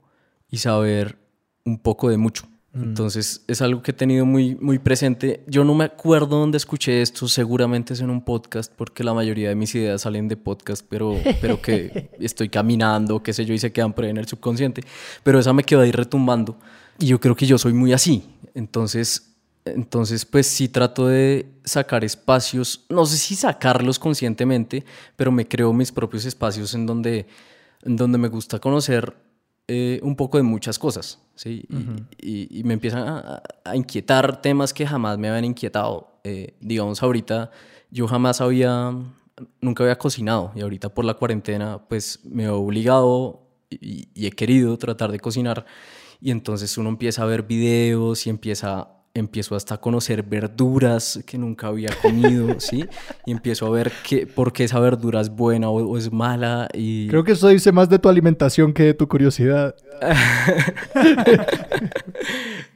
[0.50, 1.18] y saber
[1.64, 2.46] un poco de mucho.
[2.74, 2.82] Mm.
[2.82, 5.42] Entonces es algo que he tenido muy, muy presente.
[5.46, 9.48] Yo no me acuerdo dónde escuché esto, seguramente es en un podcast, porque la mayoría
[9.48, 13.58] de mis ideas salen de podcast, pero, pero que estoy caminando, qué sé yo, y
[13.58, 14.82] se quedan por ahí en el subconsciente.
[15.22, 16.58] Pero esa me quedó ahí retumbando.
[16.98, 18.24] Y yo creo que yo soy muy así.
[18.54, 19.34] Entonces,
[19.64, 24.84] entonces pues sí trato de sacar espacios, no sé si sacarlos conscientemente,
[25.16, 27.26] pero me creo mis propios espacios en donde,
[27.82, 29.14] en donde me gusta conocer
[29.68, 31.66] eh, un poco de muchas cosas, ¿sí?
[32.20, 33.42] y, me empiezan a,
[33.74, 36.20] inquietar temas que jamás me habían inquietado.
[36.24, 37.50] Eh, digamos, ahorita
[37.90, 38.92] yo jamás había,
[39.60, 44.32] nunca había cocinado y ahorita por la cuarentena pues me he obligado y, y he
[44.32, 45.64] querido tratar de cocinar
[46.20, 51.38] y entonces uno empieza a ver videos y empieza empiezo hasta a conocer verduras que
[51.38, 52.84] nunca había comido, ¿sí?
[53.24, 57.06] Y empiezo a ver qué, por qué esa verdura es buena o, es mala y...
[57.08, 59.76] Creo que eso dice más de tu alimentación que de tu curiosidad.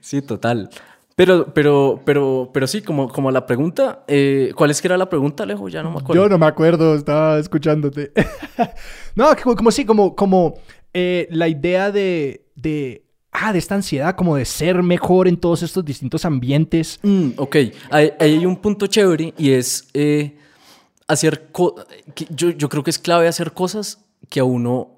[0.01, 0.70] sí, total.
[1.16, 5.11] Pero, pero, pero, pero sí, como, como la pregunta, eh, ¿cuál es que era la
[5.11, 5.68] pregunta, Alejo?
[5.68, 6.22] Ya no me acuerdo.
[6.22, 8.12] Yo no me acuerdo, estaba escuchándote.
[9.16, 10.55] no, como, como sí, como, como
[10.94, 15.62] eh, la idea de, de ah, de esta ansiedad como de ser mejor en todos
[15.62, 16.98] estos distintos ambientes.
[17.02, 17.56] Mm, ok,
[17.90, 20.36] hay, hay, un punto chévere y es eh,
[21.06, 21.50] hacer,
[22.30, 24.90] yo, yo creo que es clave hacer cosas que a uno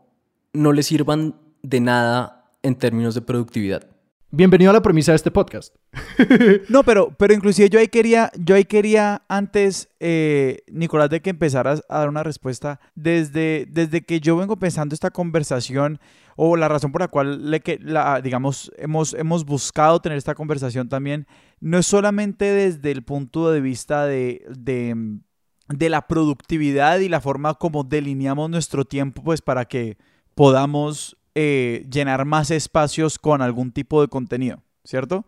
[0.52, 3.86] no le sirvan de nada en términos de productividad.
[4.32, 5.74] Bienvenido a la premisa de este podcast.
[6.68, 11.30] no, pero, pero inclusive yo ahí quería, yo ahí quería antes, eh, Nicolás, de que
[11.30, 15.98] empezaras a dar una respuesta, desde, desde que yo vengo pensando esta conversación,
[16.36, 20.36] o la razón por la cual, le que, la, digamos, hemos, hemos buscado tener esta
[20.36, 21.26] conversación también,
[21.58, 27.54] no es solamente desde el punto de vista de, de, la productividad y la forma
[27.54, 29.98] como delineamos nuestro tiempo, pues para que
[30.36, 35.26] podamos eh, llenar más espacios con algún tipo de contenido, ¿cierto?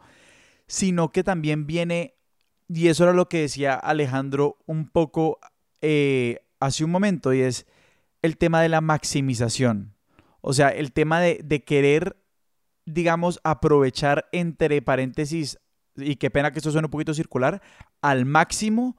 [0.66, 2.14] Sino que también viene,
[2.68, 5.38] y eso era lo que decía Alejandro un poco
[5.80, 7.66] eh, hace un momento, y es
[8.22, 9.94] el tema de la maximización.
[10.40, 12.16] O sea, el tema de, querer,
[12.86, 15.58] digamos, aprovechar entre paréntesis,
[15.96, 17.60] y qué pena que esto suene un poquito circular,
[18.00, 18.96] al máximo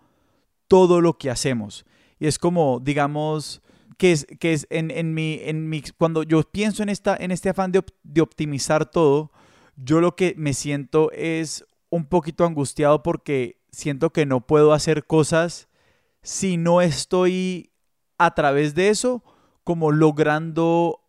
[0.67, 1.85] todo lo que hacemos.
[2.19, 3.61] Y es como, digamos,
[3.97, 7.31] que es, que es en, en, mi, en mi, cuando yo pienso en, esta, en
[7.31, 9.31] este afán de, de optimizar todo,
[9.75, 15.05] yo lo que me siento es un poquito angustiado porque siento que no puedo hacer
[15.05, 15.67] cosas
[16.21, 17.71] si no estoy
[18.17, 19.23] a través de eso
[19.63, 21.01] como logrando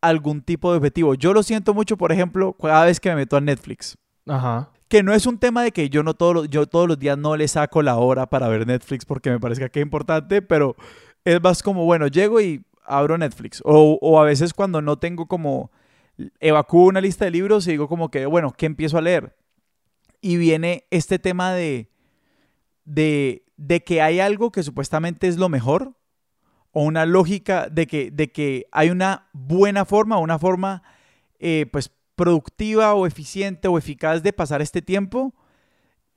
[0.00, 1.14] algún tipo de objetivo.
[1.14, 3.96] Yo lo siento mucho, por ejemplo, cada vez que me meto a Netflix.
[4.26, 4.70] Ajá.
[4.88, 7.36] Que no es un tema de que yo no todos yo todos los días no
[7.36, 10.76] le saco la hora para ver Netflix porque me parezca que es importante, pero
[11.26, 13.60] es más como, bueno, llego y abro Netflix.
[13.64, 15.72] O, o a veces cuando no tengo como,
[16.40, 19.36] evacúo una lista de libros y digo como que, bueno, ¿qué empiezo a leer?
[20.20, 21.90] Y viene este tema de,
[22.84, 25.96] de, de que hay algo que supuestamente es lo mejor,
[26.70, 30.84] o una lógica de que, de que hay una buena forma, una forma,
[31.40, 35.34] eh, pues productiva o eficiente o eficaz de pasar este tiempo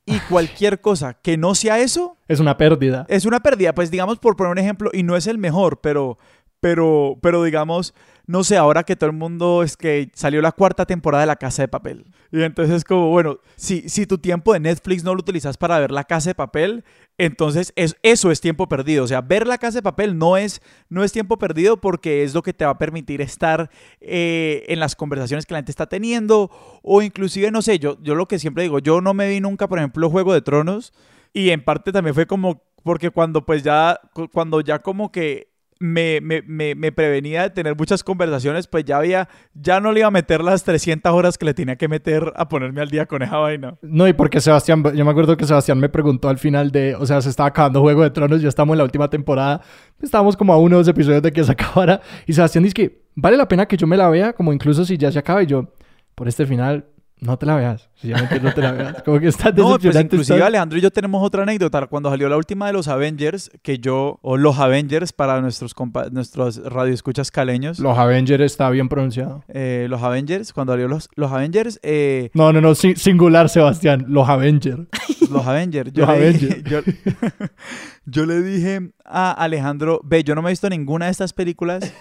[0.09, 3.05] y cualquier cosa que no sea eso Es una pérdida.
[3.09, 3.73] es una pérdida.
[3.73, 6.17] Pues digamos, por poner un ejemplo, y no es el mejor, pero,
[6.59, 7.93] pero, pero digamos,
[8.27, 11.35] no sé, ahora que todo el mundo es que salió la cuarta temporada de La
[11.37, 12.05] Casa de Papel.
[12.31, 15.79] Y entonces es como, bueno, si, si tu tiempo de Netflix no lo utilizas para
[15.79, 16.83] ver La Casa de Papel,
[17.17, 19.03] entonces es, eso es tiempo perdido.
[19.03, 22.35] O sea, ver La Casa de Papel no es, no es tiempo perdido porque es
[22.35, 25.87] lo que te va a permitir estar eh, en las conversaciones que la gente está
[25.87, 26.51] teniendo.
[26.83, 29.67] O inclusive, no sé, yo, yo lo que siempre digo, yo no me vi nunca,
[29.67, 30.93] por ejemplo, Juego de Tronos.
[31.33, 35.48] Y en parte también fue como, porque cuando pues ya, cu- cuando ya como que
[35.79, 40.01] me, me, me, me prevenía de tener muchas conversaciones, pues ya había, ya no le
[40.01, 43.05] iba a meter las 300 horas que le tenía que meter a ponerme al día
[43.05, 43.77] con esa vaina.
[43.81, 47.05] No, y porque Sebastián, yo me acuerdo que Sebastián me preguntó al final de, o
[47.05, 49.61] sea, se estaba acabando Juego de Tronos, ya estamos en la última temporada,
[50.01, 53.01] estábamos como a uno o dos episodios de que se acabara, y Sebastián dice que
[53.15, 55.45] vale la pena que yo me la vea, como incluso si ya se acaba, y
[55.45, 55.73] yo,
[56.13, 56.87] por este final,
[57.21, 60.41] no te la veas, sencillamente no te la veas, como que está No, pues inclusive
[60.43, 61.85] Alejandro y yo tenemos otra anécdota.
[61.87, 66.09] Cuando salió la última de los Avengers, que yo, o los Avengers para nuestros, compa-
[66.11, 69.43] nuestros radioescuchas caleños, Los Avengers está bien pronunciado.
[69.49, 74.05] eh, los Avengers, cuando salió los, los Avengers, eh, No, no, no, si- singular, Sebastián,
[74.07, 74.79] los Avengers.
[75.29, 75.93] Los Avengers.
[75.93, 76.63] Yo, Los le dije, Avengers.
[76.63, 77.47] yo,
[78.05, 81.93] yo le dije a Alejandro, ve, yo no me he visto ninguna de estas películas.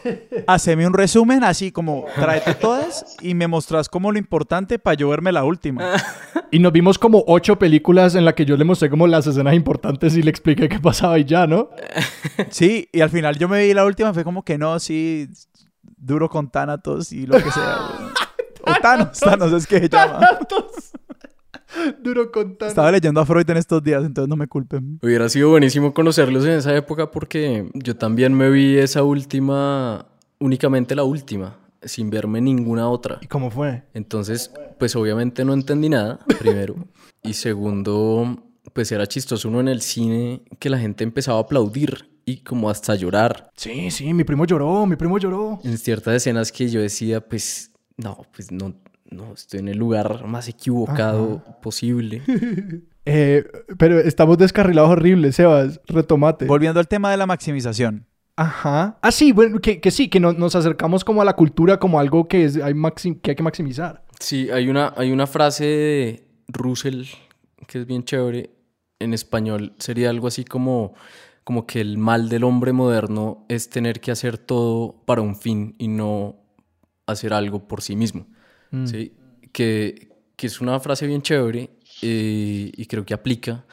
[0.47, 5.11] Haceme un resumen así como, tráete todas y me mostrás como lo importante para yo
[5.11, 5.88] verme la última.
[6.51, 9.55] Y nos vimos como ocho películas en las que yo le mostré como las escenas
[9.55, 11.69] importantes y le expliqué qué pasaba y ya, ¿no?
[12.51, 15.29] Sí, y al final yo me vi la última, fue como que no, sí,
[15.97, 17.77] duro con Thanatos y lo que sea.
[18.63, 20.21] O Thanos, Thanos es que se llama.
[22.03, 24.99] Duro con tan- Estaba leyendo a Freud en estos días, entonces no me culpen.
[25.03, 30.07] Hubiera sido buenísimo conocerlos en esa época porque yo también me vi esa última,
[30.39, 33.19] únicamente la última, sin verme ninguna otra.
[33.21, 33.85] ¿Y cómo fue?
[33.95, 36.77] Entonces, pues obviamente no entendí nada, primero.
[37.23, 38.39] Y segundo,
[38.73, 42.71] pues era chistoso uno en el cine que la gente empezaba a aplaudir y como
[42.71, 43.51] hasta llorar.
[43.57, 45.61] Sí, sí, mi primo lloró, mi primo lloró.
[45.65, 48.75] En ciertas escenas que yo decía, pues no, pues no,
[49.11, 52.23] no, estoy en el lugar más equivocado posible.
[53.11, 53.43] Eh,
[53.79, 55.81] pero estamos descarrilados horribles, Sebas.
[55.87, 56.45] Retomate.
[56.45, 58.05] Volviendo al tema de la maximización.
[58.37, 58.99] Ajá.
[59.01, 61.99] Ah, sí, bueno, que, que sí, que no- nos acercamos como a la cultura como
[61.99, 64.05] algo que, es, hay, maxi- que hay que maximizar.
[64.21, 67.05] Sí, hay una, hay una frase de Russell
[67.67, 68.51] que es bien chévere.
[69.01, 70.95] En español sería algo así como,
[71.45, 75.77] como que el mal del hombre moderno es tener que hacer todo para un fin
[75.79, 76.37] y no
[77.07, 78.27] hacer algo por sí mismo.
[78.73, 78.87] Mm.
[78.87, 79.13] ¿sí?
[79.53, 81.71] Que, que es una frase bien chévere
[82.03, 83.65] eh, y creo que aplica,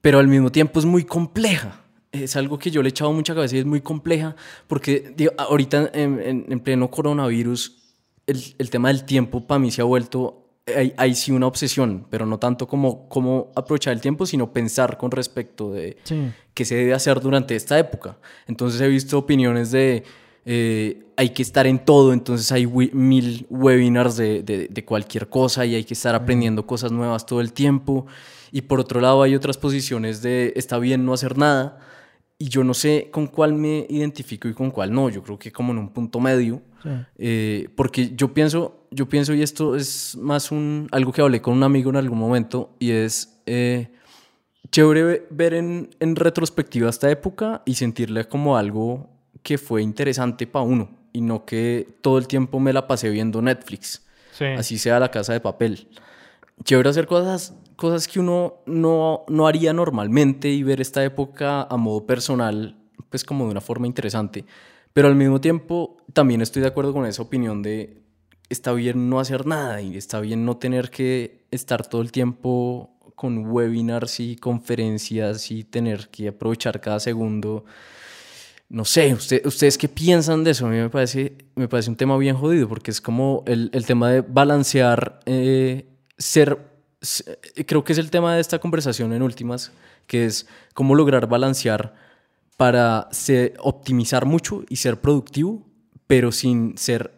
[0.00, 1.80] pero al mismo tiempo es muy compleja.
[2.12, 4.36] Es algo que yo le he echado mucha cabeza y es muy compleja
[4.68, 7.83] porque digo, ahorita en, en- en pleno coronavirus
[8.26, 10.40] el, el tema del tiempo para mí se ha vuelto
[10.74, 14.96] hay, hay sí una obsesión, pero no tanto como cómo aprovechar el tiempo, sino pensar
[14.96, 16.30] con respecto de Sí.
[16.54, 18.16] qué se debe hacer durante esta época.
[18.46, 20.04] Entonces he visto opiniones de
[20.46, 25.28] eh, hay que estar en todo, entonces hay wi- mil webinars de, de- de cualquier
[25.28, 28.06] cosa y hay que estar aprendiendo cosas nuevas todo el tiempo.
[28.50, 31.78] Y por otro lado hay otras posiciones de está bien no hacer nada
[32.38, 35.08] y yo no sé con cuál me identifico y con cuál no.
[35.10, 36.62] Yo creo que como en un punto medio.
[36.84, 36.90] Sí.
[37.18, 41.54] Eh, porque yo pienso, yo pienso, y esto es más un, algo que hablé con
[41.54, 43.90] un amigo en algún momento, y es eh,
[44.70, 49.08] chévere ve- ver en, en retrospectiva esta época y sentirle como algo
[49.42, 53.40] que fue interesante para uno, y no que todo el tiempo me la pasé viendo
[53.42, 54.44] Netflix, Sí.
[54.46, 55.88] así sea la casa de papel.
[56.64, 61.76] Chévere hacer cosas, cosas que uno no, no haría normalmente y ver esta época a
[61.76, 62.76] modo personal,
[63.10, 64.44] pues como de una forma interesante.
[64.94, 68.00] Pero al mismo tiempo también estoy de acuerdo con esa opinión de
[68.48, 72.90] está bien no hacer nada y está bien no tener que estar todo el tiempo
[73.16, 77.64] con webinars y conferencias y tener que aprovechar cada segundo.
[78.68, 80.66] No sé, usted- ¿ustedes qué piensan de eso?
[80.66, 83.86] A mí me parece, me parece un tema bien jodido porque es como el, el
[83.86, 85.86] tema de balancear, eh,
[86.18, 86.58] ser,
[87.66, 89.72] creo que es el tema de esta conversación en últimas,
[90.06, 91.94] que es cómo lograr balancear
[92.56, 95.66] para se- optimizar mucho y ser productivo,
[96.06, 97.12] pero sin ser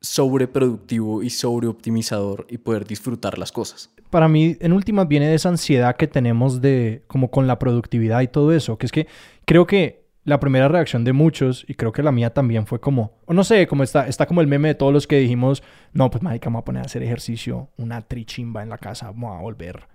[0.00, 3.90] sobreproductivo y sobreoptimizador y poder disfrutar las cosas.
[4.10, 8.20] Para mí, en últimas, viene de esa ansiedad que tenemos de, como con la productividad
[8.20, 9.06] y todo eso, que es que
[9.44, 13.12] creo que la primera reacción de muchos, y creo que la mía también fue como,
[13.26, 16.10] o no sé, como está, está como el meme de todos los que dijimos, no,
[16.10, 19.36] pues marica, me voy a poner a hacer ejercicio, una trichimba en la casa, voy
[19.36, 19.86] a volver,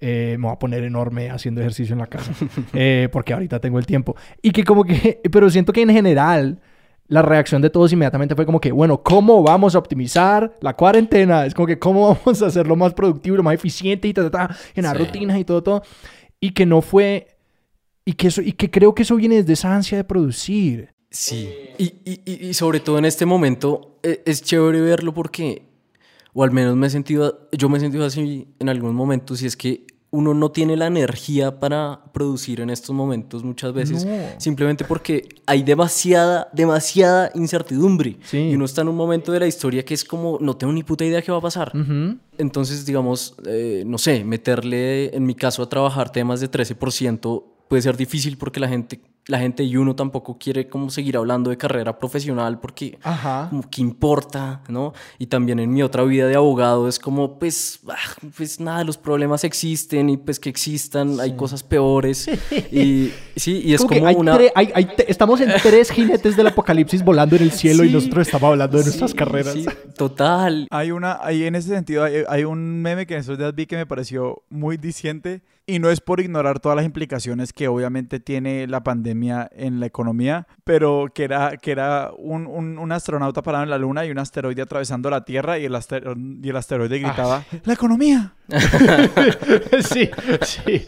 [0.00, 2.32] eh, me voy a poner enorme haciendo ejercicio en la casa,
[2.74, 4.14] eh, porque ahorita tengo el tiempo.
[4.42, 6.60] Y que como que, pero siento que en general
[7.08, 11.46] la reacción de todos inmediatamente fue como que, bueno, ¿cómo vamos a optimizar la cuarentena?
[11.46, 14.48] Es como que, ¿cómo vamos a hacerlo más productivo, lo más eficiente y ta, ta,
[14.48, 15.82] ta, en las rutinas y todo, todo?
[16.40, 17.28] Y que no fue,
[18.04, 20.90] y que, eso, y que creo que eso viene desde esa ansia de producir.
[21.10, 25.62] Sí, y, y, y sobre todo en este momento es, es chévere verlo porque,
[26.38, 29.46] o al menos me he sentido, yo me he sentido así en algunos momentos, y
[29.46, 34.84] es que uno no tiene la energía para producir en estos momentos muchas veces, simplemente
[34.84, 38.18] porque hay demasiada, demasiada incertidumbre.
[38.32, 40.82] Y uno está en un momento de la historia que es como, no tengo ni
[40.82, 41.72] puta idea qué va a pasar.
[42.36, 47.80] Entonces, digamos, eh, no sé, meterle, en mi caso, a trabajar temas de 13% puede
[47.80, 51.56] ser difícil porque la gente la gente y uno tampoco quiere como seguir hablando de
[51.56, 52.98] carrera profesional porque
[53.50, 54.92] como que importa, ¿no?
[55.18, 57.96] Y también en mi otra vida de abogado es como pues, ah,
[58.36, 62.28] pues nada, los problemas existen y pues que existan, hay cosas peores
[62.70, 64.38] y sí, y es como, una...
[65.08, 68.84] estamos en tres jinetes del apocalipsis volando en el cielo y nosotros estamos hablando de
[68.84, 69.56] nuestras carreras.
[69.96, 70.68] total.
[70.70, 73.66] Hay una, hay en ese sentido, hay, hay un meme que en esos días vi
[73.66, 78.20] que me pareció muy diciente y no es por ignorar todas las implicaciones que obviamente
[78.20, 83.64] tiene la pandemia en la economía, pero que era, que era un, un, astronauta parado
[83.64, 85.76] en la luna y un asteroide atravesando la Tierra y el,
[86.42, 87.56] y el asteroide gritaba, ah.
[87.64, 88.32] ¡La economía!
[89.82, 90.08] sí,
[90.42, 90.86] sí.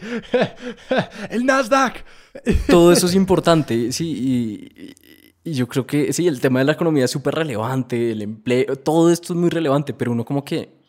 [1.29, 2.05] el Nasdaq.
[2.67, 4.63] Todo eso es importante, sí,
[5.43, 8.21] y, y yo creo que sí, el tema de la economía es súper relevante, el
[8.21, 10.79] empleo, todo esto es muy relevante, pero uno como que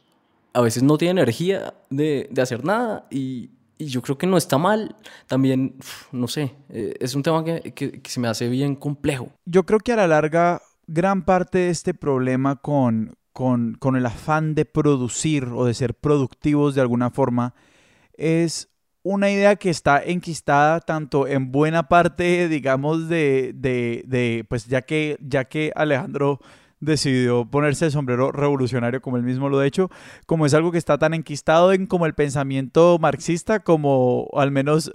[0.52, 3.50] a veces no tiene energía de, de hacer nada y,
[3.80, 4.94] y yo creo que no está mal.
[5.26, 5.76] También,
[6.12, 9.32] no sé, eh, es un tema que, que, se me hace bien complejo.
[9.46, 14.04] Yo creo que a la larga, gran parte de este problema con, con, con el
[14.04, 17.54] afán de producir o de ser productivos de alguna forma
[18.12, 18.68] es
[19.02, 24.82] una idea que está enquistada tanto en buena parte, digamos, de, de, de, pues ya
[24.82, 26.38] que, ya que Alejandro
[26.80, 29.90] decidió ponerse el sombrero revolucionario como él mismo lo ha hecho,
[30.26, 34.92] como es algo que está tan enquistado en como el pensamiento marxista, como al menos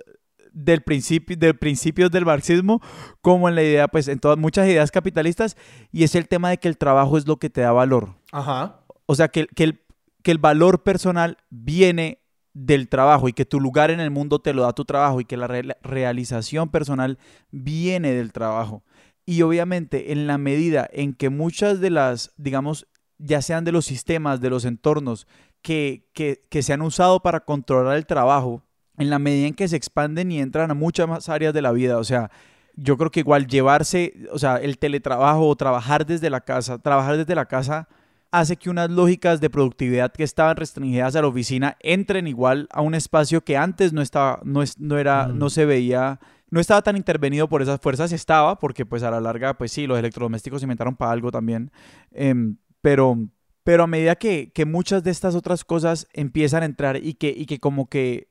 [0.51, 2.81] del principio, del principios del marxismo,
[3.21, 5.57] como en la idea, pues en todas muchas ideas capitalistas,
[5.91, 8.15] y es el tema de que el trabajo es lo que te da valor.
[8.31, 8.79] Ajá.
[9.05, 9.81] O sea, que, que, el,
[10.23, 12.21] que el valor personal viene
[12.53, 15.25] del trabajo y que tu lugar en el mundo te lo da tu trabajo y
[15.25, 15.47] que la
[15.81, 17.19] realización personal
[17.51, 18.81] viene del trabajo.
[19.25, 23.85] Y obviamente en la medida en que muchas de las, digamos, ya sean de los
[23.85, 25.27] sistemas, de los entornos
[25.61, 28.63] que, que, se han usado para controlar el trabajo,
[28.97, 31.71] en la medida en que se expanden y entran a muchas más áreas de la
[31.71, 32.29] vida, o sea,
[32.75, 37.17] yo creo que igual llevarse, o sea, el teletrabajo o trabajar desde la casa, trabajar
[37.17, 37.87] desde la casa
[38.31, 42.81] hace que unas lógicas de productividad que estaban restringidas a la oficina entren igual a
[42.81, 46.19] un espacio que antes no estaba, no, no era, no se veía
[46.55, 49.87] no estaba tan intervenido por esas fuerzas, estaba, porque pues a la larga, pues sí,
[49.87, 51.69] los electrodomésticos se inventaron para algo también,
[52.11, 53.17] em, pero,
[53.65, 57.45] pero a medida que, muchas de estas otras cosas empiezan a entrar y que, y
[57.45, 58.29] que como que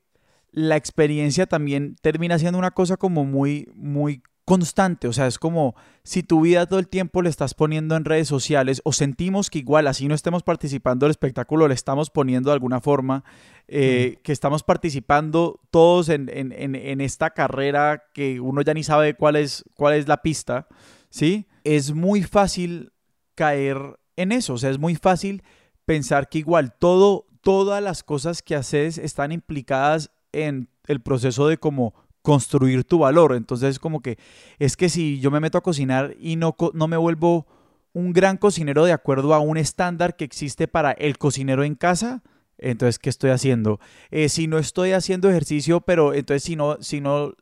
[0.53, 5.75] la experiencia también termina siendo una cosa como muy, muy constante, o sea, es como
[6.03, 9.61] si tu vida todo el tiempo le estás poniendo en redes sociales o sentimos que
[9.61, 13.25] igual así no estemos participando del espectáculo, le estamos poniendo de alguna forma,
[13.69, 19.65] eh, que estamos participando todos en, esta carrera que uno ya ni sabe cuál es,
[19.75, 20.69] cuál es la pista,
[21.09, 21.47] ¿sí?
[21.65, 22.93] Es muy fácil
[23.35, 25.43] caer en eso, o sea, es muy fácil
[25.87, 31.57] pensar que igual todo, todas las cosas que haces están implicadas en el proceso de
[31.57, 31.95] como
[32.25, 33.35] construir tu valor.
[33.35, 34.19] Entonces, como que
[34.59, 37.47] es que si yo me meto a cocinar y no, no me vuelvo
[37.93, 42.23] un gran cocinero de acuerdo a un estándar que existe para el cocinero en casa,
[42.57, 43.79] entonces, ¿qué estoy haciendo?
[44.11, 47.35] Eh, si no estoy haciendo ejercicio, pero entonces si no, si no,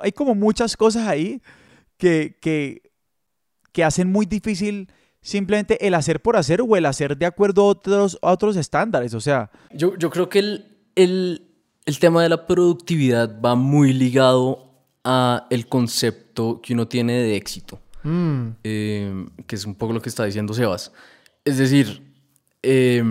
[0.00, 1.42] hay como muchas cosas ahí
[1.98, 2.80] que, que,
[3.72, 4.88] que hacen muy difícil
[5.20, 9.12] simplemente el hacer por hacer o el hacer de acuerdo a otros, otros estándares.
[9.12, 11.53] O sea, yo, yo creo que el, el,
[11.86, 14.70] el tema de la productividad va muy ligado
[15.04, 18.48] a el concepto que uno tiene de éxito, mm.
[18.64, 20.92] eh, que es un poco lo que está diciendo Sebas.
[21.44, 22.02] Es decir,
[22.62, 23.04] eh,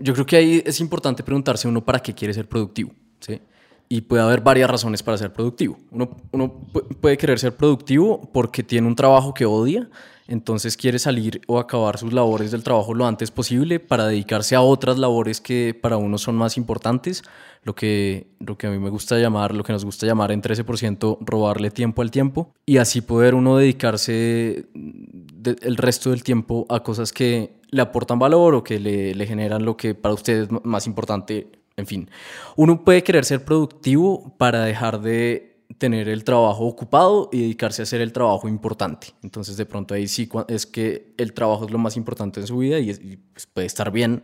[0.00, 3.40] yo creo que ahí es importante preguntarse uno para qué quiere ser productivo, ¿sí?
[3.88, 5.78] Y puede haber varias razones para ser productivo.
[5.90, 6.66] Uno, uno
[7.00, 9.88] puede querer ser productivo porque tiene un trabajo que odia
[10.26, 14.62] entonces quiere salir o acabar sus labores del trabajo lo antes posible para dedicarse a
[14.62, 17.22] otras labores que para uno son más importantes,
[17.64, 20.42] lo que, lo que a mí me gusta llamar, lo que nos gusta llamar en
[20.42, 26.82] 13% robarle tiempo al tiempo y así poder uno dedicarse el resto del tiempo a
[26.82, 30.48] cosas que le aportan valor o que le, le generan lo que para usted es
[30.64, 32.10] más importante, en fin.
[32.56, 35.51] Uno puede querer ser productivo para dejar de
[35.82, 39.08] tener el trabajo ocupado y dedicarse a hacer el trabajo importante.
[39.24, 42.58] Entonces de pronto ahí sí es que el trabajo es lo más importante en su
[42.58, 44.22] vida y, pues, puede estar bien.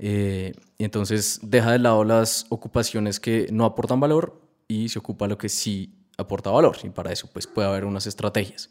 [0.00, 5.28] Eh, y entonces deja de lado las ocupaciones que no aportan valor y se ocupa
[5.28, 6.76] lo que sí aporta valor.
[6.82, 8.68] Y para eso pues puede haber unas estrategias.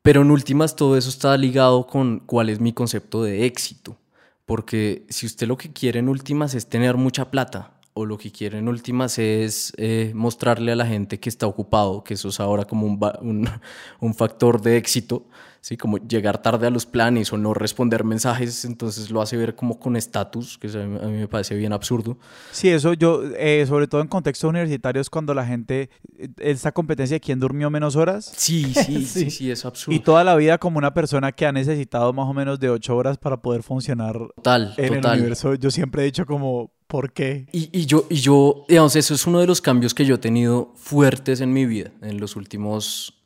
[0.00, 3.98] Pero en últimas todo eso está ligado con cuál es mi concepto de éxito.
[4.46, 8.30] Porque si usted lo que quiere en últimas es tener mucha plata, o lo que
[8.30, 12.40] quiere en últimas es eh, mostrarle a la gente que está ocupado, que eso es
[12.40, 13.48] ahora como un,
[14.00, 15.26] un, factor de éxito,
[15.60, 15.76] ¿sí?
[15.76, 19.78] como llegar tarde a los planes o no responder mensajes, entonces lo hace ver como
[19.78, 22.18] con estatus, que a mí, me parece bien absurdo.
[22.50, 27.16] Sí, eso yo, eh, sobre todo en contextos universitarios, cuando la gente, eh, esta competencia
[27.16, 28.32] de quién durmió menos horas.
[28.50, 29.94] Sí, sí, sí, sí, es absurdo.
[29.94, 32.96] Y toda la vida como una persona que ha necesitado más o menos de ocho
[32.96, 35.12] horas para poder funcionar total, en total.
[35.12, 35.54] el universo.
[35.54, 37.46] Yo siempre he dicho como ¿Por qué?
[37.52, 40.72] Y, yo, y yo, digamos, eso es uno de los cambios que yo he tenido
[40.74, 43.19] fuertes en mi vida en los últimos,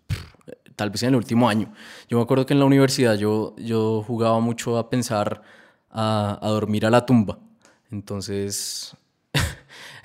[0.77, 1.73] tal vez en el último año.
[2.09, 5.43] Yo me acuerdo que en la universidad yo, yo jugaba mucho a pensar
[5.91, 7.39] a, a dormir a la tumba.
[7.91, 8.97] Entonces,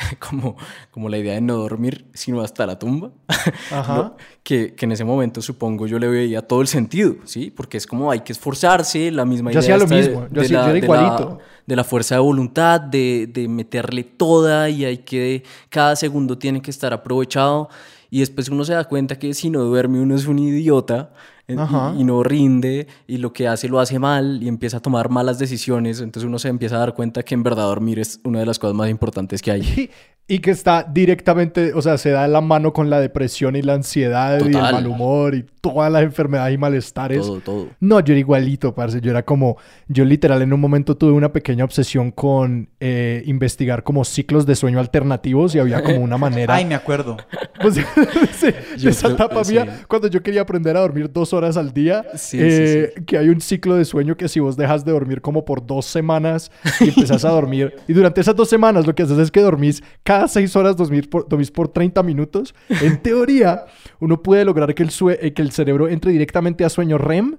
[0.19, 0.55] como,
[0.91, 3.11] como la idea de no dormir, sino hasta la tumba,
[4.43, 7.51] que, que, en ese momento supongo yo le veía todo el sentido, ¿sí?
[7.51, 9.61] Porque es como hay que esforzarse, la misma idea.
[9.61, 11.39] Yo hacía lo mismo, yo, hacía, era igualito.
[11.65, 16.61] De la, fuerza de voluntad, de, de meterle toda y hay que, cada segundo tiene
[16.61, 17.69] que estar aprovechado.
[18.09, 21.13] Y después uno se da cuenta que si no duerme uno es un idiota
[21.47, 25.39] y, no rinde y lo que hace lo hace mal y empieza a tomar malas
[25.39, 26.01] decisiones.
[26.01, 28.59] Entonces uno se empieza a dar cuenta que en verdad dormir es una de las
[28.59, 29.89] cosas más importantes que hay.
[30.29, 33.73] Y, que está directamente, o sea, se da la mano con la depresión y la
[33.73, 37.21] ansiedad y el mal humor y todas las enfermedades y malestares.
[37.21, 37.67] Todo, todo.
[37.79, 39.01] No, yo era igualito, parce.
[39.01, 39.57] Yo era como,
[39.87, 44.55] yo literal en un momento tuve una pequeña obsesión con eh, investigar como ciclos de
[44.55, 46.55] sueño alternativos y había como una manera.
[46.55, 47.17] Ay, me acuerdo.
[47.61, 47.75] Pues,
[48.85, 52.93] de esa etapa mía, cuando yo quería aprender a dormir dos horas al día, eh,
[53.05, 55.85] que hay un ciclo de sueño que si vos dejas de dormir como por dos
[55.85, 59.41] semanas y empezás a dormir, y durante esas dos semanas lo que haces es que
[59.41, 63.65] dormís cada seis horas, dormís por, dormís por 30 minutos, en teoría
[63.99, 67.37] uno puede lograr que el, eh, que el cerebro entre directamente a sueño REM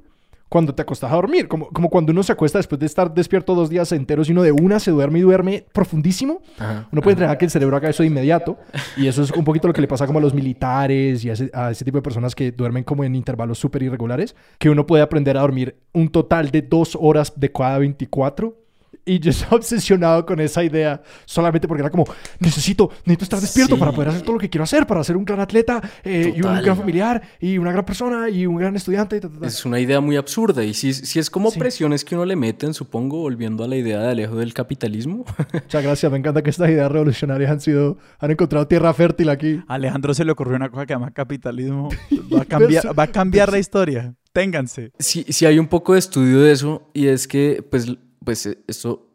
[0.50, 3.54] cuando te acostas a dormir, como, como cuando uno se acuesta después de estar despierto
[3.54, 6.42] dos días enteros y uno de una se duerme y duerme profundísimo,
[6.90, 8.58] uno puede entrenar que el cerebro haga eso de inmediato
[8.96, 11.70] y eso es un poquito lo que le pasa como a los militares y a
[11.70, 15.38] ese, tipo de personas que duermen como en intervalos súper irregulares, que uno puede aprender
[15.38, 18.56] a dormir un total de dos horas de cada 24
[19.04, 22.04] y yo estaba obsesionado con esa idea solamente porque era como,
[22.38, 25.24] necesito, necesito estar despierto para poder hacer todo lo que quiero hacer, para ser un
[25.24, 29.20] gran atleta eh, y un gran familiar y una gran persona y un gran estudiante.
[29.42, 32.74] Es una idea muy absurda y si, si es como presiones que uno le meten,
[32.74, 35.24] supongo, volviendo a la idea de Alejo del capitalismo.
[35.52, 39.62] Muchas gracias, me encanta que estas ideas revolucionarias han sido, han encontrado tierra fértil aquí.
[39.68, 41.88] A Alejandro se le ocurrió una cosa que llama capitalismo.
[42.32, 44.14] Va a cambiar, va a cambiar la historia.
[44.32, 44.92] Ténganse.
[44.98, 48.58] Sí, sí hay un poco de estudio de eso y es que pues pues eh,
[48.66, 49.08] esto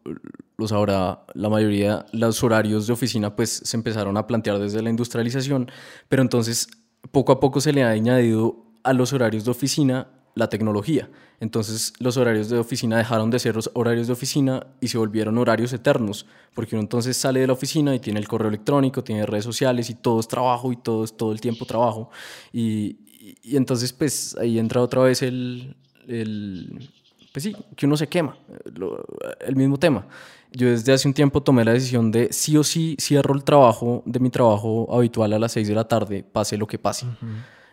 [0.57, 4.89] lo sabrá la mayoría, los horarios de oficina pues se empezaron a plantear desde la
[4.89, 5.69] industrialización,
[6.09, 6.69] pero entonces
[7.11, 11.09] poco a poco se le ha añadido a los horarios de oficina la tecnología.
[11.39, 15.73] Entonces los horarios de oficina dejaron de ser horarios de oficina y se volvieron horarios
[15.73, 19.45] eternos, porque uno entonces sale de la oficina y tiene el correo electrónico, tiene redes
[19.45, 22.09] sociales y todo es trabajo y todo es todo el tiempo trabajo.
[22.53, 22.97] Y,
[23.43, 25.75] y, entonces pues ahí entra otra vez el,
[26.07, 26.89] el
[27.35, 28.37] pues sí, que uno se quema,
[29.41, 30.07] el mismo tema.
[30.53, 34.03] Yo desde hace un tiempo tomé la decisión de sí o sí cierro el trabajo
[34.05, 37.07] de mi trabajo habitual a las 6 de la tarde, pase lo que pase.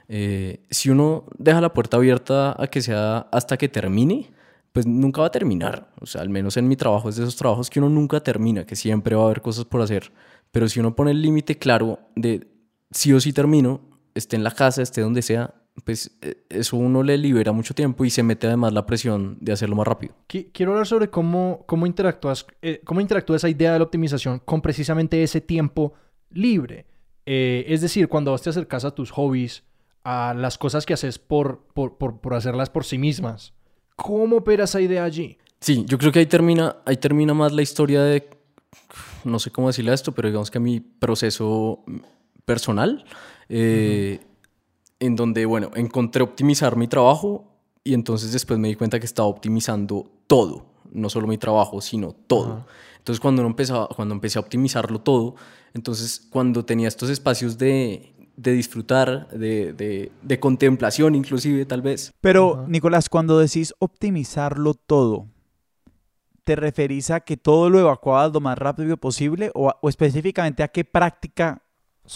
[0.08, 4.32] Eh, si uno deja la puerta abierta a que sea hasta que termine,
[4.72, 5.92] pues nunca va a terminar.
[6.00, 8.66] O sea, al menos en mi trabajo es de esos trabajos que uno nunca termina,
[8.66, 10.10] que siempre va a haber cosas por hacer.
[10.50, 12.48] Pero si uno pone el límite claro de
[12.90, 13.80] sí o sí termino,
[14.16, 15.54] esté en la casa, esté donde sea,
[15.84, 19.52] pues eh, eso uno le libera mucho tiempo y se mete además la presión de
[19.52, 20.14] hacerlo más rápido.
[20.26, 24.60] Quiero hablar sobre cómo, cómo, interactúas, eh, cómo interactúa esa idea de la optimización con
[24.60, 25.94] precisamente ese tiempo
[26.30, 26.86] libre.
[27.24, 29.64] Eh, es decir, cuando te acercas a tus hobbies,
[30.04, 33.54] a las cosas que haces por, por, por, por, hacerlas por sí mismas,
[33.96, 35.38] ¿cómo opera esa idea allí?
[35.60, 38.28] Sí, yo creo que ahí termina, ahí termina más la historia de,
[39.24, 41.84] no sé cómo decirle esto, pero digamos que mi proceso
[42.44, 43.04] personal
[45.02, 47.44] en donde, bueno, encontré optimizar mi trabajo
[47.82, 52.12] y entonces después me di cuenta que estaba optimizando todo, no solo mi trabajo, sino
[52.12, 52.64] todo.
[52.98, 55.34] Entonces cuando, empezaba, cuando empecé a optimizarlo todo,
[55.74, 62.12] entonces cuando tenía estos espacios de, de disfrutar, de, de, de, contemplación inclusive tal vez.
[62.20, 65.26] Pero Nicolás, cuando decís optimizarlo todo,
[66.44, 70.68] ¿te referís a que todo lo evacuabas lo más rápido posible o, o específicamente a
[70.68, 71.60] qué práctica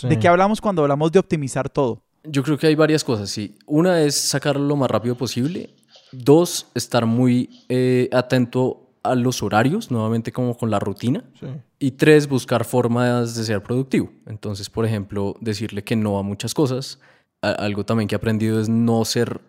[0.02, 2.02] ¿De qué hablamos cuando hablamos de optimizar todo?
[2.28, 3.56] Yo creo que hay varias cosas, sí.
[3.66, 5.70] Una es sacarlo lo más rápido posible.
[6.12, 11.24] Dos, estar muy eh, atento a los horarios, nuevamente como con la rutina.
[11.78, 14.10] Y tres, buscar formas de ser productivo.
[14.26, 16.98] Entonces, por ejemplo, decirle que no a muchas cosas.
[17.40, 19.40] algo también que he aprendido es no ser,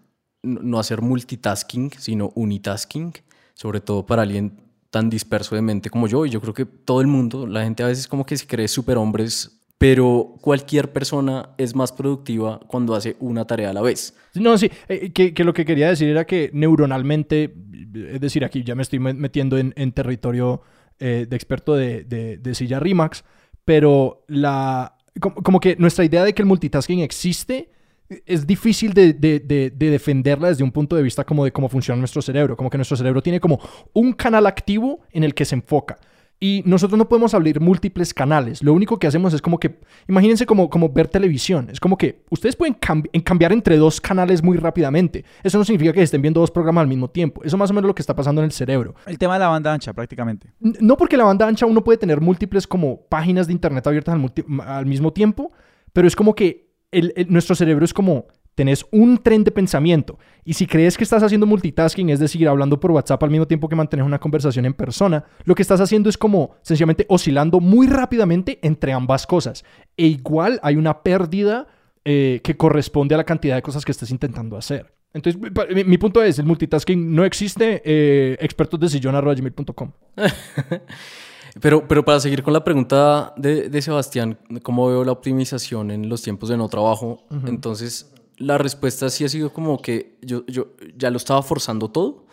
[0.44, 3.14] no hacer multitasking, sino unitasking,
[3.54, 6.26] sobre todo para alguien tan disperso de mente como yo.
[6.26, 8.68] Y yo creo que todo el mundo, la gente a veces como que se cree
[8.68, 14.16] superhombres pero cualquier persona es más productiva cuando hace una tarea a la vez.
[14.34, 17.54] No, sí, eh, que, lo que quería decir era que neuronalmente,
[17.94, 20.62] es decir, aquí ya me estoy metiendo en, territorio
[21.00, 23.24] eh, de experto de, de, silla Rimax,
[23.66, 27.70] pero la, como, que nuestra idea de que el multitasking existe
[28.26, 32.22] es difícil de, de, defenderla desde un punto de vista como de cómo funciona nuestro
[32.22, 33.60] cerebro, como que nuestro cerebro tiene como
[33.94, 36.00] un canal activo en el que se enfoca.
[36.40, 38.62] Y nosotros no podemos abrir múltiples canales.
[38.62, 41.68] Lo único que hacemos es como que, imagínense como, como ver televisión.
[41.72, 45.26] Es como que ustedes pueden cambiar entre dos canales muy rápidamente.
[45.42, 47.44] Eso no significa que estén viendo dos programas al mismo tiempo.
[47.44, 48.94] Eso más o menos lo que está pasando en el cerebro.
[49.08, 50.52] El tema de la banda ancha, prácticamente.
[50.60, 54.86] No porque la banda ancha uno puede tener múltiples como páginas de internet abiertas al,
[54.86, 55.52] mismo tiempo,
[55.92, 56.68] pero es como que
[57.30, 58.28] nuestro cerebro es como
[58.58, 60.18] tenés un tren de pensamiento.
[60.44, 63.70] Y si crees que estás haciendo multitasking, es decir, hablando por WhatsApp al mismo tiempo
[63.70, 67.86] que mantener una conversación en persona, lo que estás haciendo es como sencillamente oscilando muy
[67.86, 69.64] rápidamente entre ambas cosas.
[69.96, 71.68] E igual hay una pérdida
[72.04, 74.92] eh, que corresponde a la cantidad de cosas que estés intentando hacer.
[75.14, 75.40] Entonces,
[75.86, 78.88] mi, punto es, el multitasking no existe, eh, expertos de.
[81.60, 86.08] Pero, pero para seguir con la pregunta de, de, Sebastián, ¿cómo veo la optimización en
[86.08, 87.26] los tiempos de no trabajo?
[87.48, 92.28] Entonces, la respuesta sí ha sido como que yo, yo ya lo estaba forzando todo.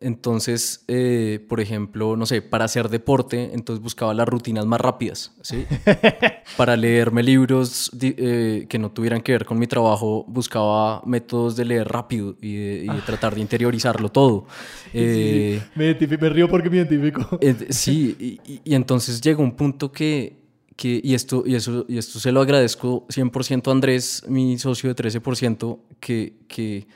[0.00, 5.34] Entonces, eh, por ejemplo, no sé, para hacer deporte, entonces buscaba las rutinas más rápidas,
[5.42, 5.66] ¿sí?
[6.56, 11.64] para leerme libros eh, que no tuvieran que ver con mi trabajo, buscaba métodos de
[11.64, 13.02] leer rápido y de, ah.
[13.04, 14.46] tratar de interiorizarlo todo.
[14.94, 17.38] Eh, me, me, río porque me identifico.
[17.68, 20.37] sí, y, y entonces llegó un punto que
[20.82, 24.96] y, esto, y, eso, y esto se lo agradezco 100% a Andrés, mi socio de
[24.96, 26.86] 13%, que, que,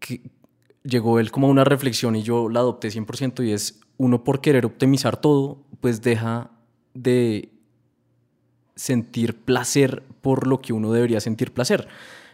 [0.00, 0.20] que
[0.82, 4.40] llegó él como a una reflexión y yo la adopté 100% y es, uno por
[4.40, 6.50] querer optimizar todo, pues deja
[6.94, 7.50] de
[8.74, 11.86] sentir placer por lo que uno debería sentir placer.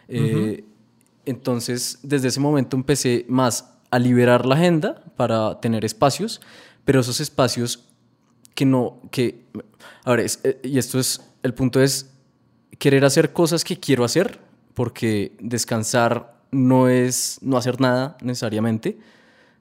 [0.07, 0.63] Eh,
[1.25, 6.41] entonces, desde ese momento empecé más a liberar la agenda para tener espacios,
[6.85, 7.88] pero esos espacios
[8.59, 9.45] que no, que,
[10.03, 12.11] a ver, eh, y esto es, el punto es
[12.77, 14.37] querer hacer cosas que quiero hacer,
[14.73, 18.99] porque descansar no es no hacer nada necesariamente,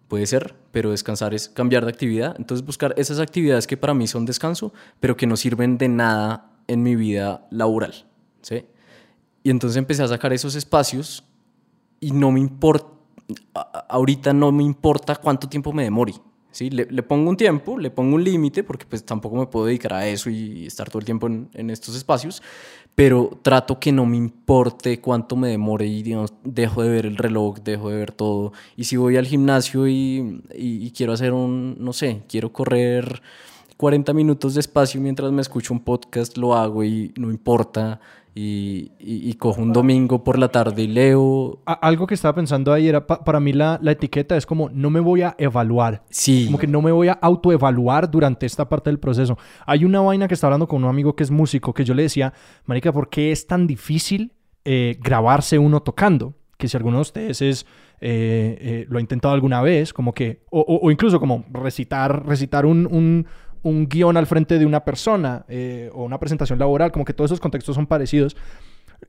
[0.08, 4.08] puede ser, pero descansar es cambiar de actividad, entonces buscar esas actividades que para mí
[4.08, 8.04] son descanso, pero que no sirven de nada en mi vida laboral,
[8.42, 8.66] ¿sí?
[9.44, 11.22] Y entonces empecé a sacar esos espacios
[12.00, 12.88] y no me importa,
[13.88, 16.14] ahorita no me importa cuánto tiempo me demore,
[16.58, 16.70] ¿sí?
[16.70, 20.08] Le, pongo un tiempo, le pongo un límite, porque pues tampoco me puedo dedicar a
[20.08, 22.42] eso y estar todo el tiempo en, estos espacios,
[22.96, 26.02] pero trato que no me importe cuánto me demore y
[26.42, 28.52] dejo de ver el reloj, dejo de ver todo.
[28.76, 33.22] Y si voy al gimnasio y, y quiero hacer un, no sé, quiero correr
[33.76, 38.00] 40 minutos de espacio mientras me escucho un podcast, lo hago y no importa
[38.34, 41.60] y, cojo un domingo por la tarde y leo.
[41.64, 45.22] algo que estaba pensando ahí era, para mí la, etiqueta es como, no me voy
[45.22, 46.04] a evaluar.
[46.10, 46.46] Sí.
[46.46, 49.36] Como que no me voy a autoevaluar durante esta parte del proceso.
[49.66, 52.02] Hay una vaina que está hablando con un amigo que es músico, que yo le
[52.02, 52.32] decía,
[52.64, 54.32] Marica, ¿por qué es tan difícil
[54.64, 56.34] eh, grabarse uno tocando?
[56.56, 57.66] Que si alguno de ustedes es,
[58.00, 62.88] eh, eh, lo ha intentado alguna vez, como que, o, incluso como recitar, recitar un
[62.90, 63.26] un
[63.88, 67.40] guion al frente de una persona eh, o una presentación laboral, como que todos esos
[67.40, 68.36] contextos son parecidos.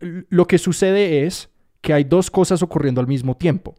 [0.02, 1.50] Lo que sucede es
[1.82, 3.76] que hay dos cosas ocurriendo al mismo tiempo.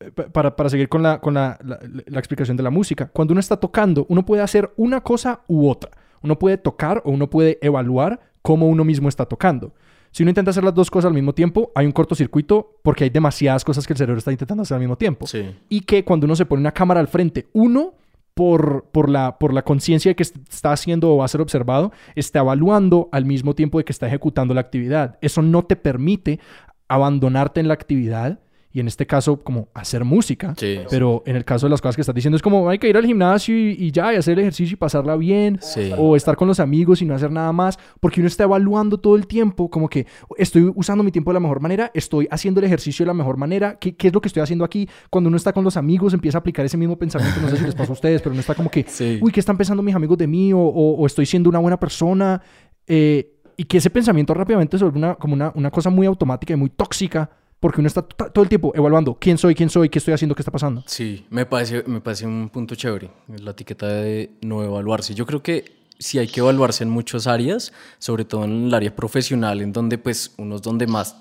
[0.00, 3.40] Eh, para, para seguir con, la, con la, la, explicación de la música, cuando uno
[3.40, 5.90] está tocando, uno puede hacer una cosa u otra.
[6.22, 9.72] Uno puede tocar o uno puede evaluar cómo uno mismo está tocando.
[10.10, 13.10] Si uno intenta hacer las dos cosas al mismo tiempo, hay un cortocircuito porque hay
[13.10, 15.26] demasiadas cosas que el cerebro está intentando hacer al mismo tiempo.
[15.68, 17.94] Y que cuando uno se pone una cámara al frente, uno
[18.34, 21.92] por, por la, por la conciencia de que está haciendo o va a ser observado,
[22.14, 25.18] está evaluando al mismo tiempo de que está ejecutando la actividad.
[25.20, 26.40] Eso no te permite
[26.88, 28.40] abandonarte en la actividad
[28.74, 30.52] y en este caso como hacer música.
[30.90, 32.96] pero en el caso de las cosas que estás diciendo es como hay que ir
[32.96, 35.60] al gimnasio y, ya, y hacer el ejercicio y pasarla bien.
[35.96, 37.78] O estar con los amigos y no hacer nada más.
[38.00, 41.40] Porque uno está evaluando todo el tiempo como que estoy usando mi tiempo de la
[41.40, 43.78] mejor manera, estoy haciendo el ejercicio de la mejor manera.
[43.78, 44.88] ¿Qué, qué es lo que estoy haciendo aquí?
[45.08, 47.40] Cuando uno está con los amigos empieza a aplicar ese mismo pensamiento.
[47.40, 48.84] No sé si les pasa a ustedes, pero uno está como que,
[49.22, 50.52] uy, ¿qué están pensando mis amigos de mí?
[50.52, 52.42] O, o, estoy siendo una buena persona.
[52.88, 56.54] Eh, y que ese pensamiento rápidamente se vuelve una, como una, una cosa muy automática
[56.54, 57.30] y muy tóxica
[57.60, 60.34] porque uno está to- todo el tiempo evaluando quién soy, quién soy, qué estoy haciendo,
[60.34, 60.82] qué está pasando.
[60.86, 63.10] Sí, me parece, me parece un punto chévere,
[63.42, 65.14] la etiqueta de no evaluarse.
[65.14, 65.64] Yo creo que
[65.98, 69.96] sí hay que evaluarse en muchas áreas, sobre todo en el área profesional, en donde
[69.98, 71.16] pues uno es donde más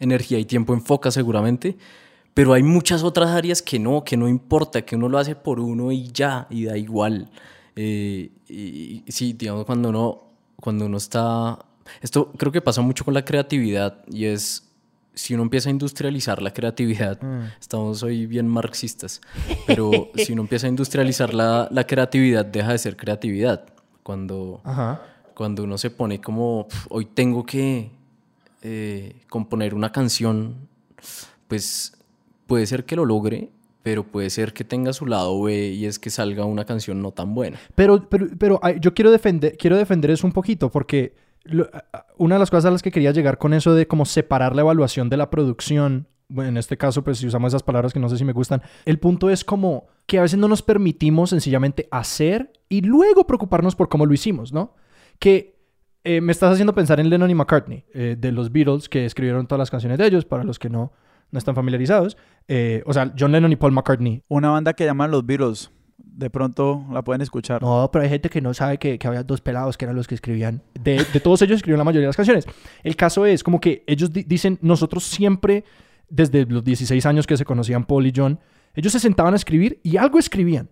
[0.00, 1.76] energía y tiempo enfoca seguramente,
[2.32, 5.60] pero hay muchas otras áreas que no, que no importa, que uno lo hace por
[5.60, 7.30] uno y ya, y da igual.
[7.76, 10.22] Eh, y, y sí, digamos, cuando uno,
[10.56, 11.58] cuando uno está...
[12.00, 14.68] Esto creo que pasa mucho con la creatividad y es
[15.14, 17.18] si uno empieza a industrializar la creatividad,
[17.60, 19.20] estamos hoy bien marxistas,
[19.66, 23.64] pero si uno empieza a industrializar la, la creatividad, deja de ser creatividad.
[24.02, 25.00] Cuando, Ajá.
[25.34, 27.90] cuando uno se pone como, "Pf, hoy tengo que
[28.62, 30.56] eh, componer una canción,
[31.48, 31.96] pues
[32.46, 33.50] puede ser que lo logre,
[33.82, 37.10] pero puede ser que tenga su lado B y es que salga una canción no
[37.12, 37.58] tan buena.
[37.74, 41.14] Pero, pero, pero yo quiero defender, quiero defender eso un poquito porque
[42.16, 44.62] una de las cosas a las que quería llegar con eso de como separar la
[44.62, 48.16] evaluación de la producción, en este caso pues si usamos esas palabras que no sé
[48.16, 52.52] si me gustan, el punto es como que a veces no nos permitimos sencillamente hacer
[52.68, 54.74] y luego preocuparnos por cómo lo hicimos, ¿no?
[55.18, 55.54] Que
[56.04, 59.46] eh, me estás haciendo pensar en Lennon y McCartney, eh, de los Beatles, que escribieron
[59.46, 60.92] todas las canciones de ellos, para los que no,
[61.30, 62.18] no están familiarizados.
[62.46, 64.22] Eh, o sea, John Lennon y Paul McCartney.
[64.28, 65.70] Una banda que llaman Los Beatles.
[65.96, 67.62] De pronto la pueden escuchar.
[67.62, 70.06] No, pero hay gente que no sabe que, que había dos pelados que eran los
[70.06, 70.62] que escribían.
[70.80, 72.46] De, de todos ellos escribieron la mayoría de las canciones.
[72.82, 75.64] El caso es como que ellos di- dicen, nosotros siempre,
[76.08, 78.38] desde los 16 años que se conocían Paul y John,
[78.74, 80.68] ellos se sentaban a escribir y algo escribían.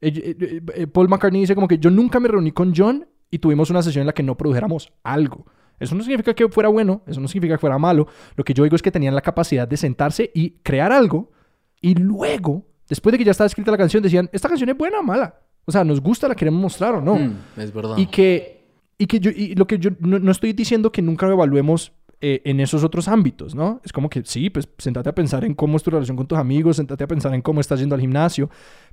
[0.00, 3.38] Eh, eh, eh, Paul McCartney dice como que yo nunca me reuní con John y
[3.38, 5.46] tuvimos una sesión en la que no produjéramos algo.
[5.80, 8.06] Eso no significa que fuera bueno, eso no significa que fuera malo.
[8.36, 11.32] Lo que yo digo es que tenían la capacidad de sentarse y crear algo
[11.80, 15.00] y luego, después de que ya estaba escrita la canción, decían, esta canción es buena
[15.00, 15.34] o mala.
[15.64, 17.16] O sea, nos gusta, la queremos mostrar o no.
[17.16, 17.96] Mm, es verdad.
[17.98, 18.64] Y que,
[18.98, 21.92] y que yo, y lo que yo no, no estoy diciendo que nunca lo evaluemos
[22.20, 23.80] eh, en esos otros ámbitos, ¿no?
[23.84, 26.38] Es como que sí, pues sentate a pensar en cómo es tu relación con tus
[26.38, 28.48] amigos, sentate a pensar en cómo estás yendo al gimnasio,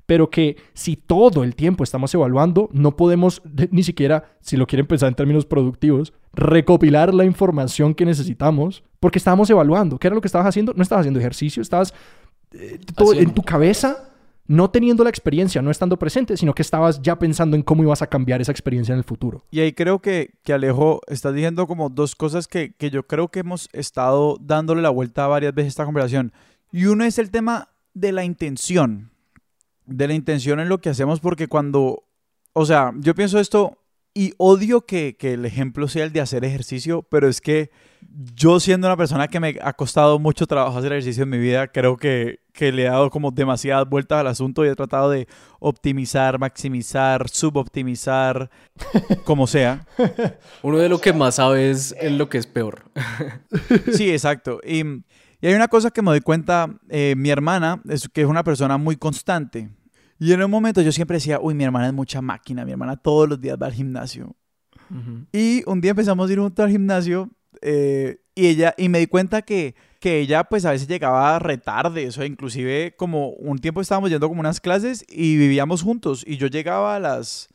[0.05, 4.67] pero que si todo el tiempo estamos evaluando, no podemos de- ni siquiera, si lo
[4.67, 9.97] quieren pensar en términos productivos, recopilar la información que necesitamos, porque estábamos evaluando.
[9.99, 10.73] ¿Qué era lo que estabas haciendo?
[10.75, 11.93] No estabas haciendo ejercicio, estabas
[12.53, 14.09] eh, todo en tu cabeza
[14.45, 18.01] no teniendo la experiencia, no estando presente, sino que estabas ya pensando en cómo ibas
[18.01, 19.45] a cambiar esa experiencia en el futuro.
[19.51, 23.29] Y ahí creo que, que Alejo, estás diciendo como dos cosas que, que yo creo
[23.29, 26.33] que hemos estado dándole la vuelta varias veces a esta conversación.
[26.71, 29.11] Y uno es el tema de la intención.
[29.85, 32.03] De la intención en lo que hacemos, porque cuando,
[32.53, 33.77] o sea, yo pienso esto
[34.13, 37.71] y odio que, que el ejemplo sea el de hacer ejercicio, pero es que
[38.35, 41.67] yo siendo una persona que me ha costado mucho trabajo hacer ejercicio en mi vida,
[41.67, 45.27] creo que, que le he dado como demasiadas vueltas al asunto y he tratado de
[45.59, 48.51] optimizar, maximizar, suboptimizar,
[49.25, 49.85] como sea.
[50.61, 52.83] Uno de lo que más sabe es en lo que es peor.
[53.93, 54.59] Sí, exacto.
[54.65, 54.81] Y,
[55.41, 58.43] y hay una cosa que me doy cuenta, eh, mi hermana, es que es una
[58.43, 59.69] persona muy constante.
[60.19, 62.95] Y en un momento yo siempre decía, uy, mi hermana es mucha máquina, mi hermana
[62.95, 64.35] todos los días va al gimnasio.
[65.31, 69.07] Y un día empezamos a ir juntos al gimnasio eh, y ella y me di
[69.07, 74.09] cuenta que, que ella pues a veces llegaba retarde, eso inclusive como un tiempo estábamos
[74.09, 77.49] yendo como unas clases y vivíamos juntos y yo llegaba a las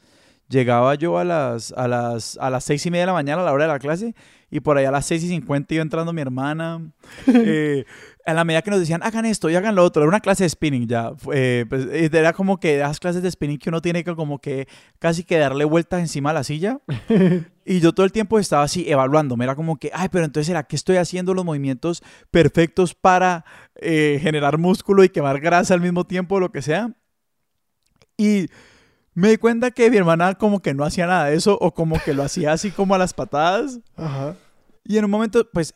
[0.48, 3.44] llegaba yo a las a las a las seis y media de la mañana a
[3.44, 4.14] la hora de la clase
[4.50, 6.90] y por allá a las seis y cincuenta iba entrando mi hermana
[7.26, 7.84] eh,
[8.24, 10.44] a la medida que nos decían hagan esto y hagan lo otro era una clase
[10.44, 14.04] de spinning ya eh, pues, era como que las clases de spinning que uno tiene
[14.04, 14.68] que como que
[14.98, 16.80] casi que darle vueltas encima de la silla
[17.68, 19.44] y yo todo el tiempo estaba así evaluándome.
[19.44, 23.44] Era como que, ay, pero entonces ¿será que estoy haciendo los movimientos perfectos para
[23.76, 26.94] eh, generar músculo y quemar grasa al mismo tiempo o lo que sea?
[28.16, 28.48] Y
[29.18, 32.00] me di cuenta que mi hermana como que no hacía nada de eso o como
[32.04, 33.80] que lo hacía así como a las patadas.
[33.96, 34.36] Ajá.
[34.84, 35.74] Y en un momento, pues,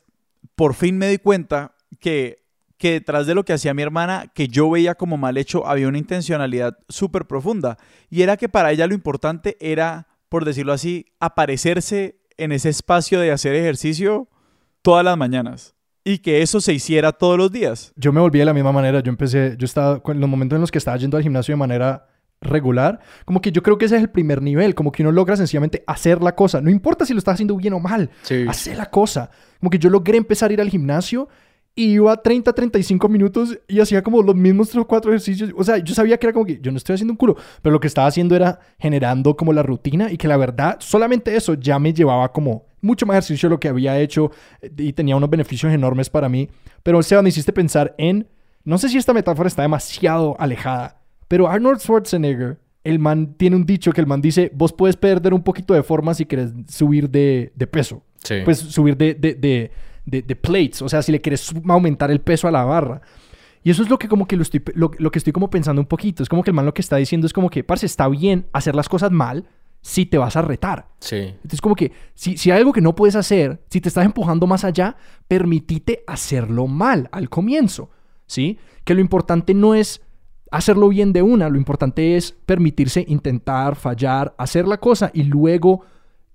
[0.54, 2.44] por fin me di cuenta que,
[2.78, 5.88] que detrás de lo que hacía mi hermana, que yo veía como mal hecho, había
[5.88, 7.78] una intencionalidad súper profunda.
[8.10, 13.18] Y era que para ella lo importante era, por decirlo así, aparecerse en ese espacio
[13.18, 14.28] de hacer ejercicio
[14.82, 15.74] todas las mañanas.
[16.04, 17.92] Y que eso se hiciera todos los días.
[17.96, 19.00] Yo me volví de la misma manera.
[19.00, 21.58] Yo empecé, yo estaba, en los momentos en los que estaba yendo al gimnasio de
[21.58, 22.06] manera
[22.42, 25.36] regular, como que yo creo que ese es el primer nivel, como que uno logra
[25.36, 26.60] sencillamente hacer la cosa.
[26.60, 28.44] No importa si lo estás haciendo bien o mal, Sí.
[28.48, 29.30] hacer la cosa.
[29.60, 31.28] Como que yo logré empezar a ir al gimnasio
[31.74, 35.50] y iba 30, 35 minutos y hacía como los mismos 3 o 4 ejercicios.
[35.56, 37.72] O sea, yo sabía que era como que yo no estoy haciendo un culo, pero
[37.72, 41.54] lo que estaba haciendo era generando como la rutina y que la verdad, solamente eso
[41.54, 45.16] ya me llevaba como mucho más ejercicio de lo que había hecho eh, y tenía
[45.16, 46.50] unos beneficios enormes para mí.
[46.82, 48.28] Pero, Seba, me hiciste pensar en,
[48.64, 50.98] no sé si esta metáfora está demasiado alejada,
[51.32, 55.32] pero Arnold Schwarzenegger el man tiene un dicho que el man dice, vos puedes perder
[55.32, 58.02] un poquito de forma si quieres subir de, de peso.
[58.22, 58.40] Sí.
[58.44, 59.70] Pues subir de, de,
[60.04, 63.00] de, plates, o sea, si le quieres aumentar el peso a la barra.
[63.64, 65.80] Y eso es lo que como que lo estoy, lo, lo que estoy como pensando
[65.80, 66.22] un poquito.
[66.22, 68.44] Es como que el man lo que está diciendo es como que, parce, está bien
[68.52, 69.46] hacer las cosas mal
[69.80, 70.88] si te vas a retar.
[71.00, 71.16] sí.
[71.16, 74.46] Entonces, como que si, si hay algo que no puedes hacer, si te estás empujando
[74.46, 77.88] más allá, permitite hacerlo mal al comienzo,
[78.26, 78.58] ¿sí?
[78.84, 80.02] Que lo importante no es
[80.52, 85.84] hacerlo bien de una, lo importante es permitirse intentar, fallar, hacer la cosa y luego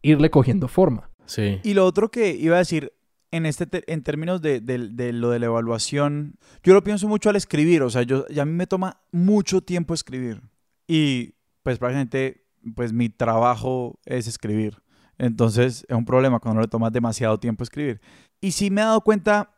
[0.02, 1.10] irle cogiendo forma.
[1.26, 1.60] Sí.
[1.64, 2.94] Y lo otro que iba a decir,
[3.32, 7.08] en, este te- en términos de, de- de lo de la evaluación, yo lo pienso
[7.08, 10.42] mucho al escribir, o sea, yo, y a mí me toma mucho tiempo escribir.
[10.88, 12.46] Y pues prácticamente,
[12.76, 14.78] pues mi trabajo es escribir.
[15.18, 18.00] Entonces es un problema cuando le tomas demasiado tiempo escribir.
[18.40, 19.52] Y sí me he dado cuenta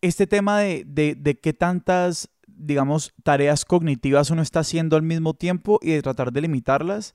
[0.00, 5.34] este tema de, de, de qué tantas, digamos, tareas cognitivas uno está haciendo al mismo
[5.34, 7.14] tiempo y de tratar de limitarlas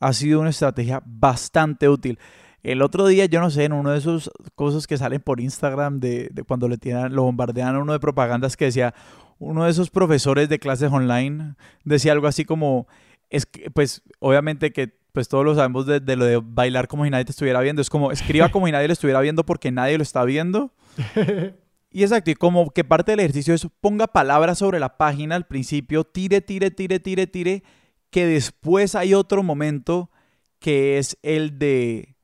[0.00, 2.18] ha sido una estrategia bastante útil.
[2.62, 6.00] El otro día, yo no sé, en uno de esos cosas que salen por Instagram
[6.00, 8.94] de, cuando le tiran, lo bombardean a uno de propagandas que decía,
[9.38, 12.86] uno de esos profesores de clases online decía algo así como,
[13.28, 17.04] es que, pues obviamente que pues todos lo sabemos de, de lo de bailar como
[17.04, 19.70] si nadie te estuviera viendo, es como escriba como si nadie lo estuviera viendo porque
[19.70, 20.72] nadie lo está viendo.
[21.96, 25.46] Y exacto, y como que parte del ejercicio es ponga palabras sobre la página al
[25.46, 27.62] principio, tire, tire, tire, tire, tire,
[28.10, 30.10] que después hay otro momento
[30.58, 32.16] que es el de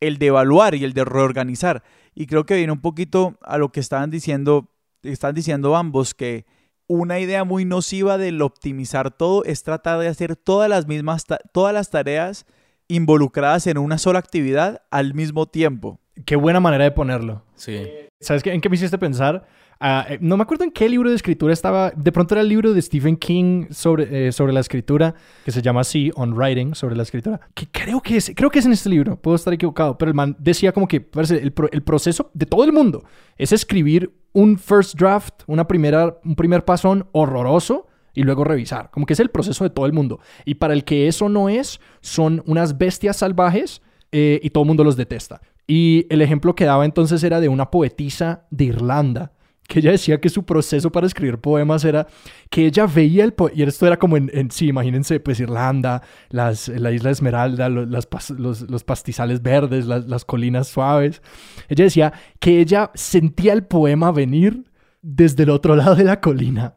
[0.00, 1.82] el de evaluar y el de reorganizar.
[2.14, 4.72] Y creo que viene un poquito a lo que estaban diciendo,
[5.02, 6.46] están diciendo ambos, que
[6.86, 11.74] una idea muy nociva del optimizar todo es tratar de hacer todas las mismas, todas
[11.74, 12.46] las tareas
[12.88, 16.00] involucradas en una sola actividad al mismo tiempo.
[16.24, 17.42] Qué buena manera de ponerlo.
[17.56, 18.07] Sí.
[18.20, 18.52] ¿Sabes qué?
[18.52, 19.46] en qué me hiciste pensar?
[19.80, 21.92] Ah, eh, no me acuerdo en qué libro de escritura estaba.
[21.94, 25.14] De pronto era el libro de Stephen King sobre, eh, sobre la escritura,
[25.44, 27.40] que se llama así, On Writing, sobre la escritura.
[27.54, 29.14] Que creo que es, creo que es en este libro.
[29.20, 32.46] Puedo estar equivocado, pero el man decía como que parece, el, pro- el proceso de
[32.46, 33.04] todo el mundo
[33.36, 38.90] es escribir un first draft, una primera, un primer pasón horroroso y luego revisar.
[38.90, 40.18] Como que es el proceso de todo el mundo.
[40.44, 44.68] Y para el que eso no es, son unas bestias salvajes eh, y todo el
[44.68, 45.40] mundo los detesta.
[45.70, 49.32] Y el ejemplo que daba entonces era de una poetisa de Irlanda,
[49.68, 52.06] que ella decía que su proceso para escribir poemas era
[52.48, 56.00] que ella veía el poema, y esto era como en, sí, imagínense, pues Irlanda,
[56.30, 61.20] las, la isla Esmeralda, lo- las pas- los, los pastizales verdes, las, las colinas suaves.
[61.68, 64.64] Ella decía que ella sentía el poema venir
[65.02, 66.76] desde el otro lado de la colina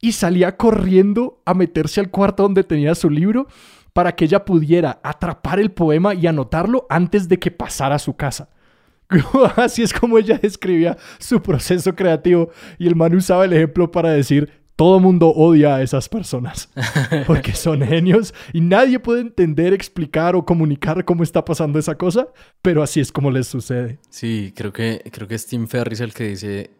[0.00, 3.46] y salía corriendo a meterse al cuarto donde tenía su libro
[3.96, 8.14] para que ella pudiera atrapar el poema y anotarlo antes de que pasara a su
[8.14, 8.50] casa.
[9.56, 14.10] Así es como ella describía su proceso creativo y el man usaba el ejemplo para
[14.10, 16.68] decir, todo mundo odia a esas personas
[17.26, 22.28] porque son genios y nadie puede entender, explicar o comunicar cómo está pasando esa cosa,
[22.60, 23.98] pero así es como les sucede.
[24.10, 26.70] Sí, creo que, creo que es Tim Ferriss el que dice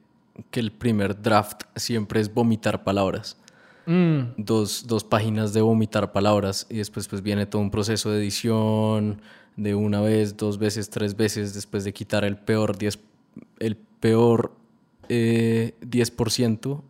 [0.50, 3.38] que el primer draft siempre es vomitar palabras.
[3.86, 8.18] Mm, Dos, dos páginas de vomitar palabras y después pues viene todo un proceso de
[8.18, 9.20] edición
[9.56, 12.98] de una vez, dos veces, tres veces después de quitar el peor 10,
[13.60, 14.52] el peor
[15.08, 16.82] eh, 10%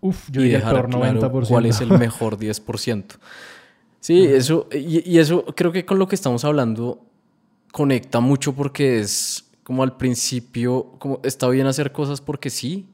[0.00, 1.48] Uf, yo y diría el dejar claro 90%.
[1.48, 3.04] cuál es el mejor 10%.
[4.00, 7.04] Sí, eso, y, y eso creo que con lo que estamos hablando
[7.70, 12.88] conecta mucho porque es como al principio, como está bien hacer cosas porque sí,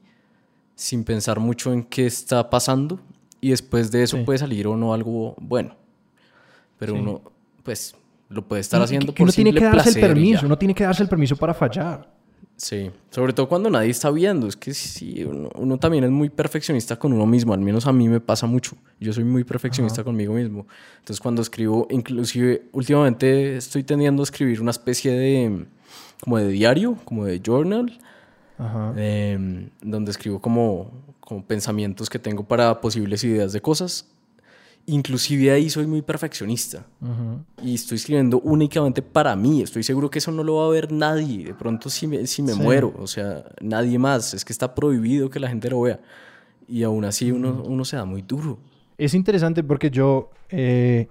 [0.75, 2.99] sin pensar mucho en qué está pasando
[3.41, 4.23] y después de eso Sí.
[4.23, 5.75] puede salir o no algo bueno.
[6.77, 6.99] Pero Sí.
[6.99, 7.21] uno,
[7.63, 7.95] pues,
[8.29, 10.83] lo puede estar haciendo por uno tiene que darse el placer permiso, uno tiene que
[10.83, 12.15] darse el permiso para fallar.
[12.59, 14.47] Sí, sobre todo cuando nadie está viendo.
[14.47, 17.53] Es que sí, uno, uno también es muy perfeccionista con uno mismo.
[17.53, 18.75] Al menos a mí me pasa mucho.
[18.99, 20.65] Yo soy muy perfeccionista conmigo mismo.
[20.97, 25.67] Entonces cuando escribo, inclusive últimamente estoy tendiendo a escribir una especie de
[26.19, 27.95] como de diario, como de journal,
[28.57, 28.93] Ajá.
[28.97, 34.09] em, donde escribo como, como pensamientos que tengo para posibles ideas de cosas.
[34.89, 36.85] Inclusive ahí soy muy perfeccionista
[37.61, 39.61] y estoy escribiendo únicamente para mí.
[39.61, 41.43] Estoy seguro que eso no lo va a ver nadie.
[41.47, 42.61] De pronto si me, si me Sí.
[42.61, 44.33] muero, o sea, nadie más.
[44.33, 45.99] Es que está prohibido que la gente lo vea.
[46.69, 48.59] Y aún así uno, uno se da muy duro.
[48.97, 51.09] Es interesante porque yo eh,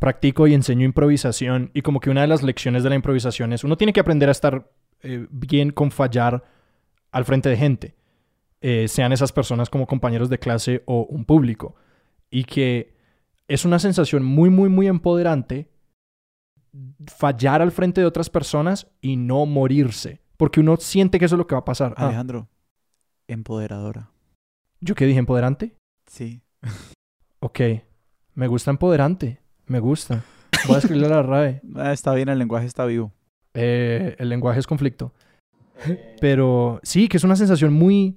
[0.00, 3.62] practico y enseño improvisación y como que una de las lecciones de la improvisación es
[3.62, 4.68] uno tiene que aprender a estar
[5.04, 6.42] eh, bien con fallar
[7.14, 7.94] al frente de gente,
[8.60, 11.76] eh, sean esas personas como compañeros de clase o un público.
[12.28, 12.96] Y que
[13.46, 15.70] es una sensación muy, muy, muy empoderante
[17.06, 20.22] fallar al frente de otras personas y no morirse.
[20.36, 21.94] Porque uno siente que eso es lo que va a pasar.
[21.96, 22.48] Ah, Alejandro,
[23.28, 24.10] empoderadora.
[24.80, 25.20] ¿Yo qué dije?
[25.20, 25.76] ¿Empoderante?
[26.06, 26.42] Sí.
[27.38, 27.60] Ok.
[28.34, 29.40] Me gusta empoderante.
[29.66, 30.24] Me gusta.
[30.66, 31.60] Voy a escribirle a la RAE.
[31.76, 33.12] Ah, está bien, el lenguaje está vivo.
[33.54, 35.12] Eh, el lenguaje es conflicto.
[36.20, 38.16] Pero sí, que es una sensación muy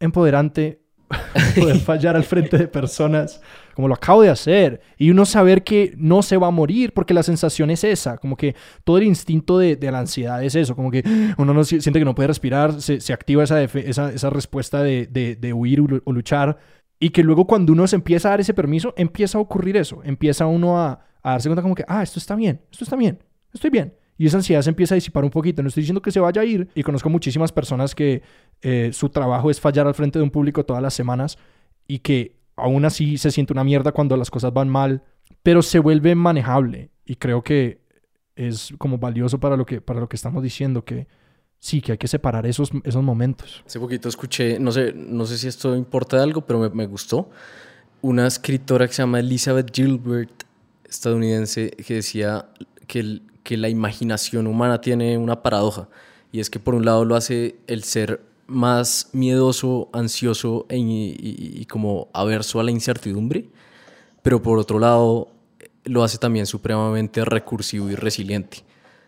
[0.00, 0.82] empoderante
[1.58, 3.40] poder fallar al frente de personas
[3.74, 7.14] como lo acabo de hacer y uno saber que no se va a morir porque
[7.14, 8.54] la sensación es esa, como que
[8.84, 11.02] todo el instinto de, de la ansiedad es eso, como que
[11.38, 14.82] uno no si- siente que no puede respirar, se, se activa esa, esa, esa respuesta
[14.82, 16.58] de, de, de huir o luchar
[16.98, 20.02] y que luego cuando uno se empieza a dar ese permiso, empieza a ocurrir eso,
[20.04, 23.18] empieza uno a, a darse cuenta como que, ah, esto está bien, esto está bien,
[23.52, 23.94] estoy bien.
[24.20, 25.62] Y esa ansiedad se empieza a disipar un poquito.
[25.62, 26.68] No estoy diciendo que se vaya a ir.
[26.74, 28.20] Y conozco muchísimas personas que
[28.60, 31.38] eh, su trabajo es fallar al frente de un público todas las semanas
[31.88, 35.02] y que aún así se siente una mierda cuando las cosas van mal,
[35.42, 36.90] pero se vuelve manejable.
[37.06, 37.80] Y creo que
[38.36, 41.06] es como valioso para lo que, para lo que estamos diciendo, que
[41.58, 43.64] sí, que hay que separar esos, esos momentos.
[43.66, 46.86] Hace poquito escuché, no sé, no sé si esto importa de algo, pero me, me
[46.86, 47.30] gustó.
[48.02, 50.42] Una escritora que se llama Elizabeth Gilbert,
[50.84, 52.50] estadounidense, que decía
[52.86, 55.88] que, el- que la imaginación humana tiene una paradoja.
[56.32, 61.64] Y es que por un lado lo hace el ser más miedoso, ansioso e- y,
[61.66, 63.48] como averso a la incertidumbre,
[64.22, 65.28] pero por otro lado
[65.84, 68.58] lo hace también supremamente recursivo y resiliente.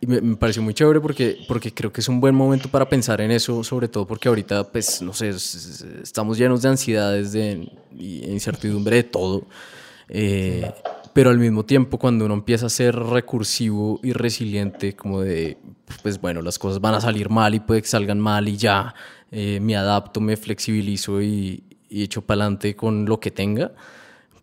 [0.01, 3.21] Y me, pareció muy chévere porque, porque creo que es un buen momento para pensar
[3.21, 7.33] en eso, sobre todo porque ahorita, pues, no sé, es- es- estamos llenos de ansiedades
[7.33, 9.45] de, incertidumbre de todo.
[10.09, 10.71] Eh,
[11.13, 15.59] pero al mismo tiempo, cuando uno empieza a ser recursivo y resiliente, como de,
[16.03, 18.95] pues bueno, las cosas van a salir mal y puede que salgan mal y ya,
[19.31, 23.73] eh, me adapto, me flexibilizo y, y echo para adelante con lo que tenga,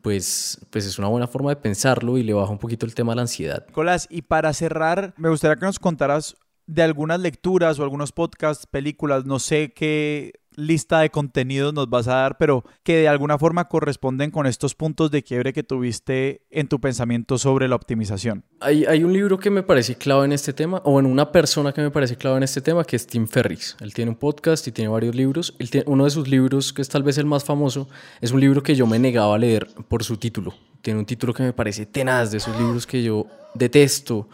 [0.02, 3.14] pues, pues es una buena forma de pensarlo y le baja un poquito el tema
[3.14, 3.66] a la ansiedad.
[3.68, 6.36] Nicolás, y para cerrar, me gustaría que nos contaras
[6.68, 12.08] de algunas lecturas o algunos podcasts, películas, no sé qué lista de contenidos nos vas
[12.08, 16.42] a dar, pero que de alguna forma corresponden con estos puntos de quiebre que tuviste
[16.50, 18.44] en tu pensamiento sobre la optimización.
[18.60, 21.82] Hay, un libro que me parece clave en este tema, o en una persona que
[21.82, 23.78] me parece clave en este tema, que es Tim Ferriss.
[23.80, 25.56] Él tiene un podcast y tiene varios libros.
[25.86, 27.88] Uno de sus libros, que es tal vez el más famoso,
[28.22, 30.54] es un libro que yo me negaba a leer por su título.
[30.82, 34.28] Tiene un título que me parece tenaz, de esos libros que yo detesto,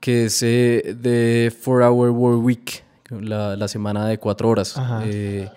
[0.00, 4.76] que es eh, The Four Hour Work Week, la, la semana de cuatro horas.
[4.76, 5.02] Ajá.
[5.06, 5.48] Eh,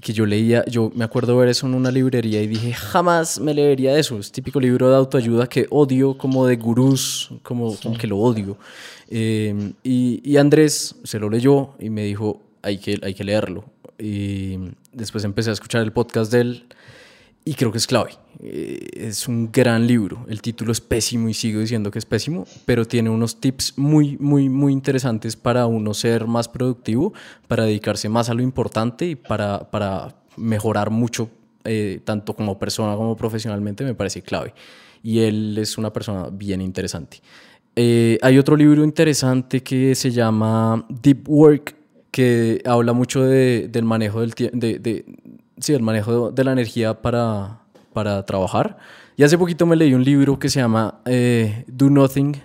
[0.00, 3.54] que yo leía, yo me acuerdo ver eso en una librería y dije, jamás me
[3.54, 4.18] leería eso.
[4.18, 8.58] Es típico libro de autoayuda que odio, como de gurús, como, como que lo odio.
[9.08, 13.64] Eh, y, y Andrés se lo leyó y me dijo, hay que, hay que leerlo.
[13.96, 14.58] Y
[14.92, 16.66] después empecé a escuchar el podcast de él
[17.44, 18.10] y creo que es clave.
[18.40, 20.24] Eh, es un gran libro.
[20.28, 24.16] El título es pésimo y sigo diciendo que es pésimo, pero tiene unos tips muy,
[24.18, 27.12] muy, muy interesantes para uno ser más productivo,
[27.48, 31.30] para dedicarse más a lo importante y para, para mejorar mucho,
[31.64, 34.54] eh, tanto como persona como profesionalmente, me parece clave.
[35.02, 37.20] Y él es una persona bien interesante.
[37.74, 41.74] Eh, hay otro libro interesante que se llama Deep Work,
[42.10, 45.04] que habla mucho de- del manejo del tiempo, de,
[45.62, 47.60] sí, del manejo de la energía para,
[47.92, 48.76] para trabajar.
[49.16, 52.36] Y hace poquito me leí un libro que se llama eh, Do Nothing,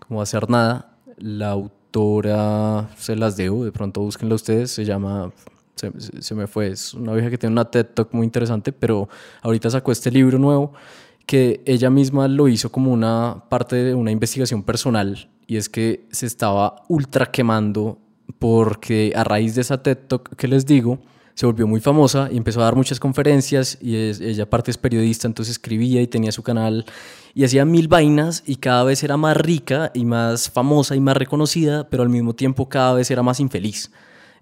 [0.00, 0.96] como hacer nada.
[1.18, 5.30] La autora se las debo, de pronto búsquenla ustedes, se llama,
[5.76, 5.92] se-
[6.22, 9.08] se me fue, es una vieja que tiene una TED Talk muy interesante, pero
[9.42, 10.72] ahorita sacó este libro nuevo
[11.26, 16.06] que ella misma lo hizo como una parte de una investigación personal y es que
[16.10, 17.98] se estaba ultra quemando
[18.38, 20.98] porque a raíz de esa TED Talk que les digo,
[21.34, 25.26] se volvió muy famosa y empezó a dar muchas conferencias y ella aparte es periodista,
[25.26, 26.84] entonces escribía y tenía su canal
[27.34, 31.16] y hacía mil vainas y cada vez era más rica y más famosa y más
[31.16, 33.90] reconocida, pero al mismo tiempo cada vez era más infeliz.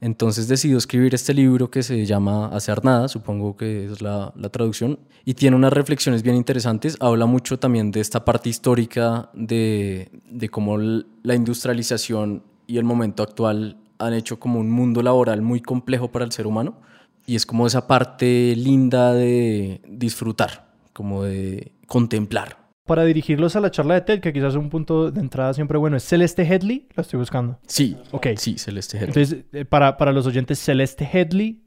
[0.01, 4.49] Entonces decidió escribir este libro que se llama Hacer Nada, supongo que es la, la
[4.49, 6.97] traducción, y tiene unas reflexiones bien interesantes.
[7.01, 13.23] Habla mucho también de esta parte histórica de, de cómo la industrialización y el momento
[13.23, 16.81] actual han hecho como un mundo laboral muy complejo para el ser humano.
[17.27, 22.59] Y es como esa parte linda de disfrutar, como de contemplar.
[22.87, 25.79] Para dirigirlos a la charla de TED, que quizás es un punto de entrada siempre
[25.79, 27.59] bueno, es Celeste Headley, lo estoy buscando.
[27.69, 28.29] Sí, Ok.
[28.37, 29.09] sí, Celeste Headley.
[29.11, 31.63] Entonces, eh, para, para los oyentes, Celeste Headley,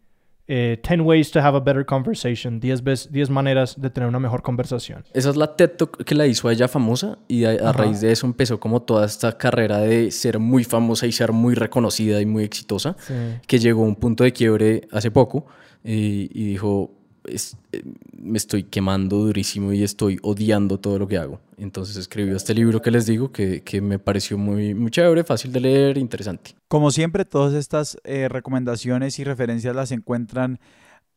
[0.47, 4.19] eh, 10 Ways to Have a Better Conversation, 10, ves- 10 maneras de tener una
[4.19, 5.03] mejor conversación.
[5.13, 8.11] Esa es la TED Talk que la hizo a ella famosa y a, raíz de
[8.11, 12.25] eso empezó como toda esta carrera de ser muy famosa y ser muy reconocida y
[12.25, 13.13] muy exitosa, Sí.
[13.47, 15.45] que llegó a un punto de quiebre hace poco
[15.83, 16.91] y, y dijo,
[17.25, 17.83] "Es- eh,
[18.17, 21.39] me estoy quemando durísimo y estoy odiando todo lo que hago.
[21.57, 25.51] Entonces escribió este libro que les digo que, que me pareció muy, muy chévere, fácil
[25.51, 26.55] de leer, interesante.
[26.67, 30.59] Como siempre, todas estas eh, recomendaciones y referencias las encuentran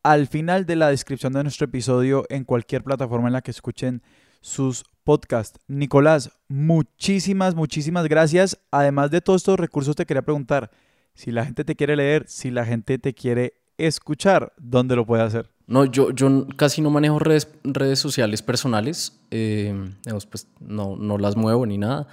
[0.03, 4.03] al final de la descripción de nuestro episodio en cualquier plataforma en la que escuchen
[4.41, 5.59] sus podcasts.
[5.67, 8.59] Nicolás, muchísimas, muchísimas gracias.
[8.71, 10.71] Además de todos estos recursos, te quería preguntar
[11.15, 15.23] si la gente te quiere leer, si la gente te quiere escuchar, ¿dónde lo puede
[15.23, 15.51] hacer?
[15.69, 19.75] No, yo, yo casi no manejo redes, redes sociales personales, eh,
[20.31, 22.07] pues no, no las muevo ni nada.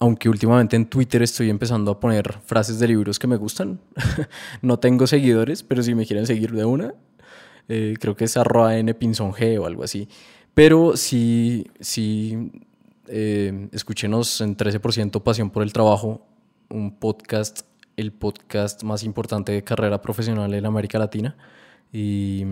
[0.00, 3.80] Aunque últimamente en Twitter estoy empezando a poner frases de libros que me gustan.
[4.62, 6.94] no tengo seguidores, pero si me quieren seguir de una,
[7.68, 10.08] eh, creo que es arroba npinzong o algo así.
[10.54, 12.50] Pero sí, sí,
[13.06, 16.26] eh, escúchenos en 13% Pasión por el Trabajo,
[16.70, 17.60] un podcast,
[17.96, 21.36] el podcast más importante de carrera profesional en América Latina
[21.92, 22.44] y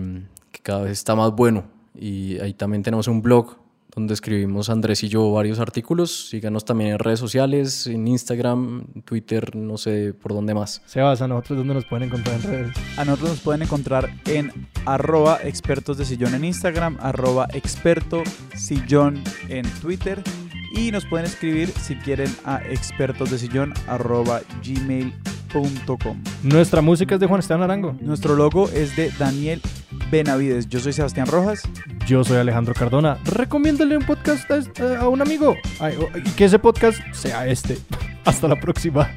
[0.51, 1.65] que cada vez está más bueno.
[1.95, 3.57] Y ahí también tenemos un blog
[3.95, 6.29] donde escribimos Andrés y yo varios artículos.
[6.29, 10.81] Síganos también en redes sociales, en Instagram, Twitter, no sé por dónde más.
[10.85, 12.77] Sebas, ¿a nosotros dónde nos pueden encontrar en redes?
[12.97, 14.51] A nosotros nos pueden encontrar en
[14.85, 18.23] arroba expertos de sillón en Instagram, arroba experto
[18.55, 20.23] sillón en Twitter
[20.71, 26.23] y nos pueden escribir si quieren a expertos de sillón arroba gmail.com.
[26.43, 27.95] Nuestra música es de Juan Esteban Arango.
[28.01, 29.61] Nuestro logo es de Daniel
[30.11, 30.67] Benavides.
[30.69, 31.63] Yo soy Sebastián Rojas.
[32.05, 33.17] Yo soy Alejandro Cardona.
[33.25, 35.55] Recomiéndale un podcast a, un amigo
[36.15, 37.77] y que ese podcast sea este.
[38.25, 39.09] Hasta la próxima.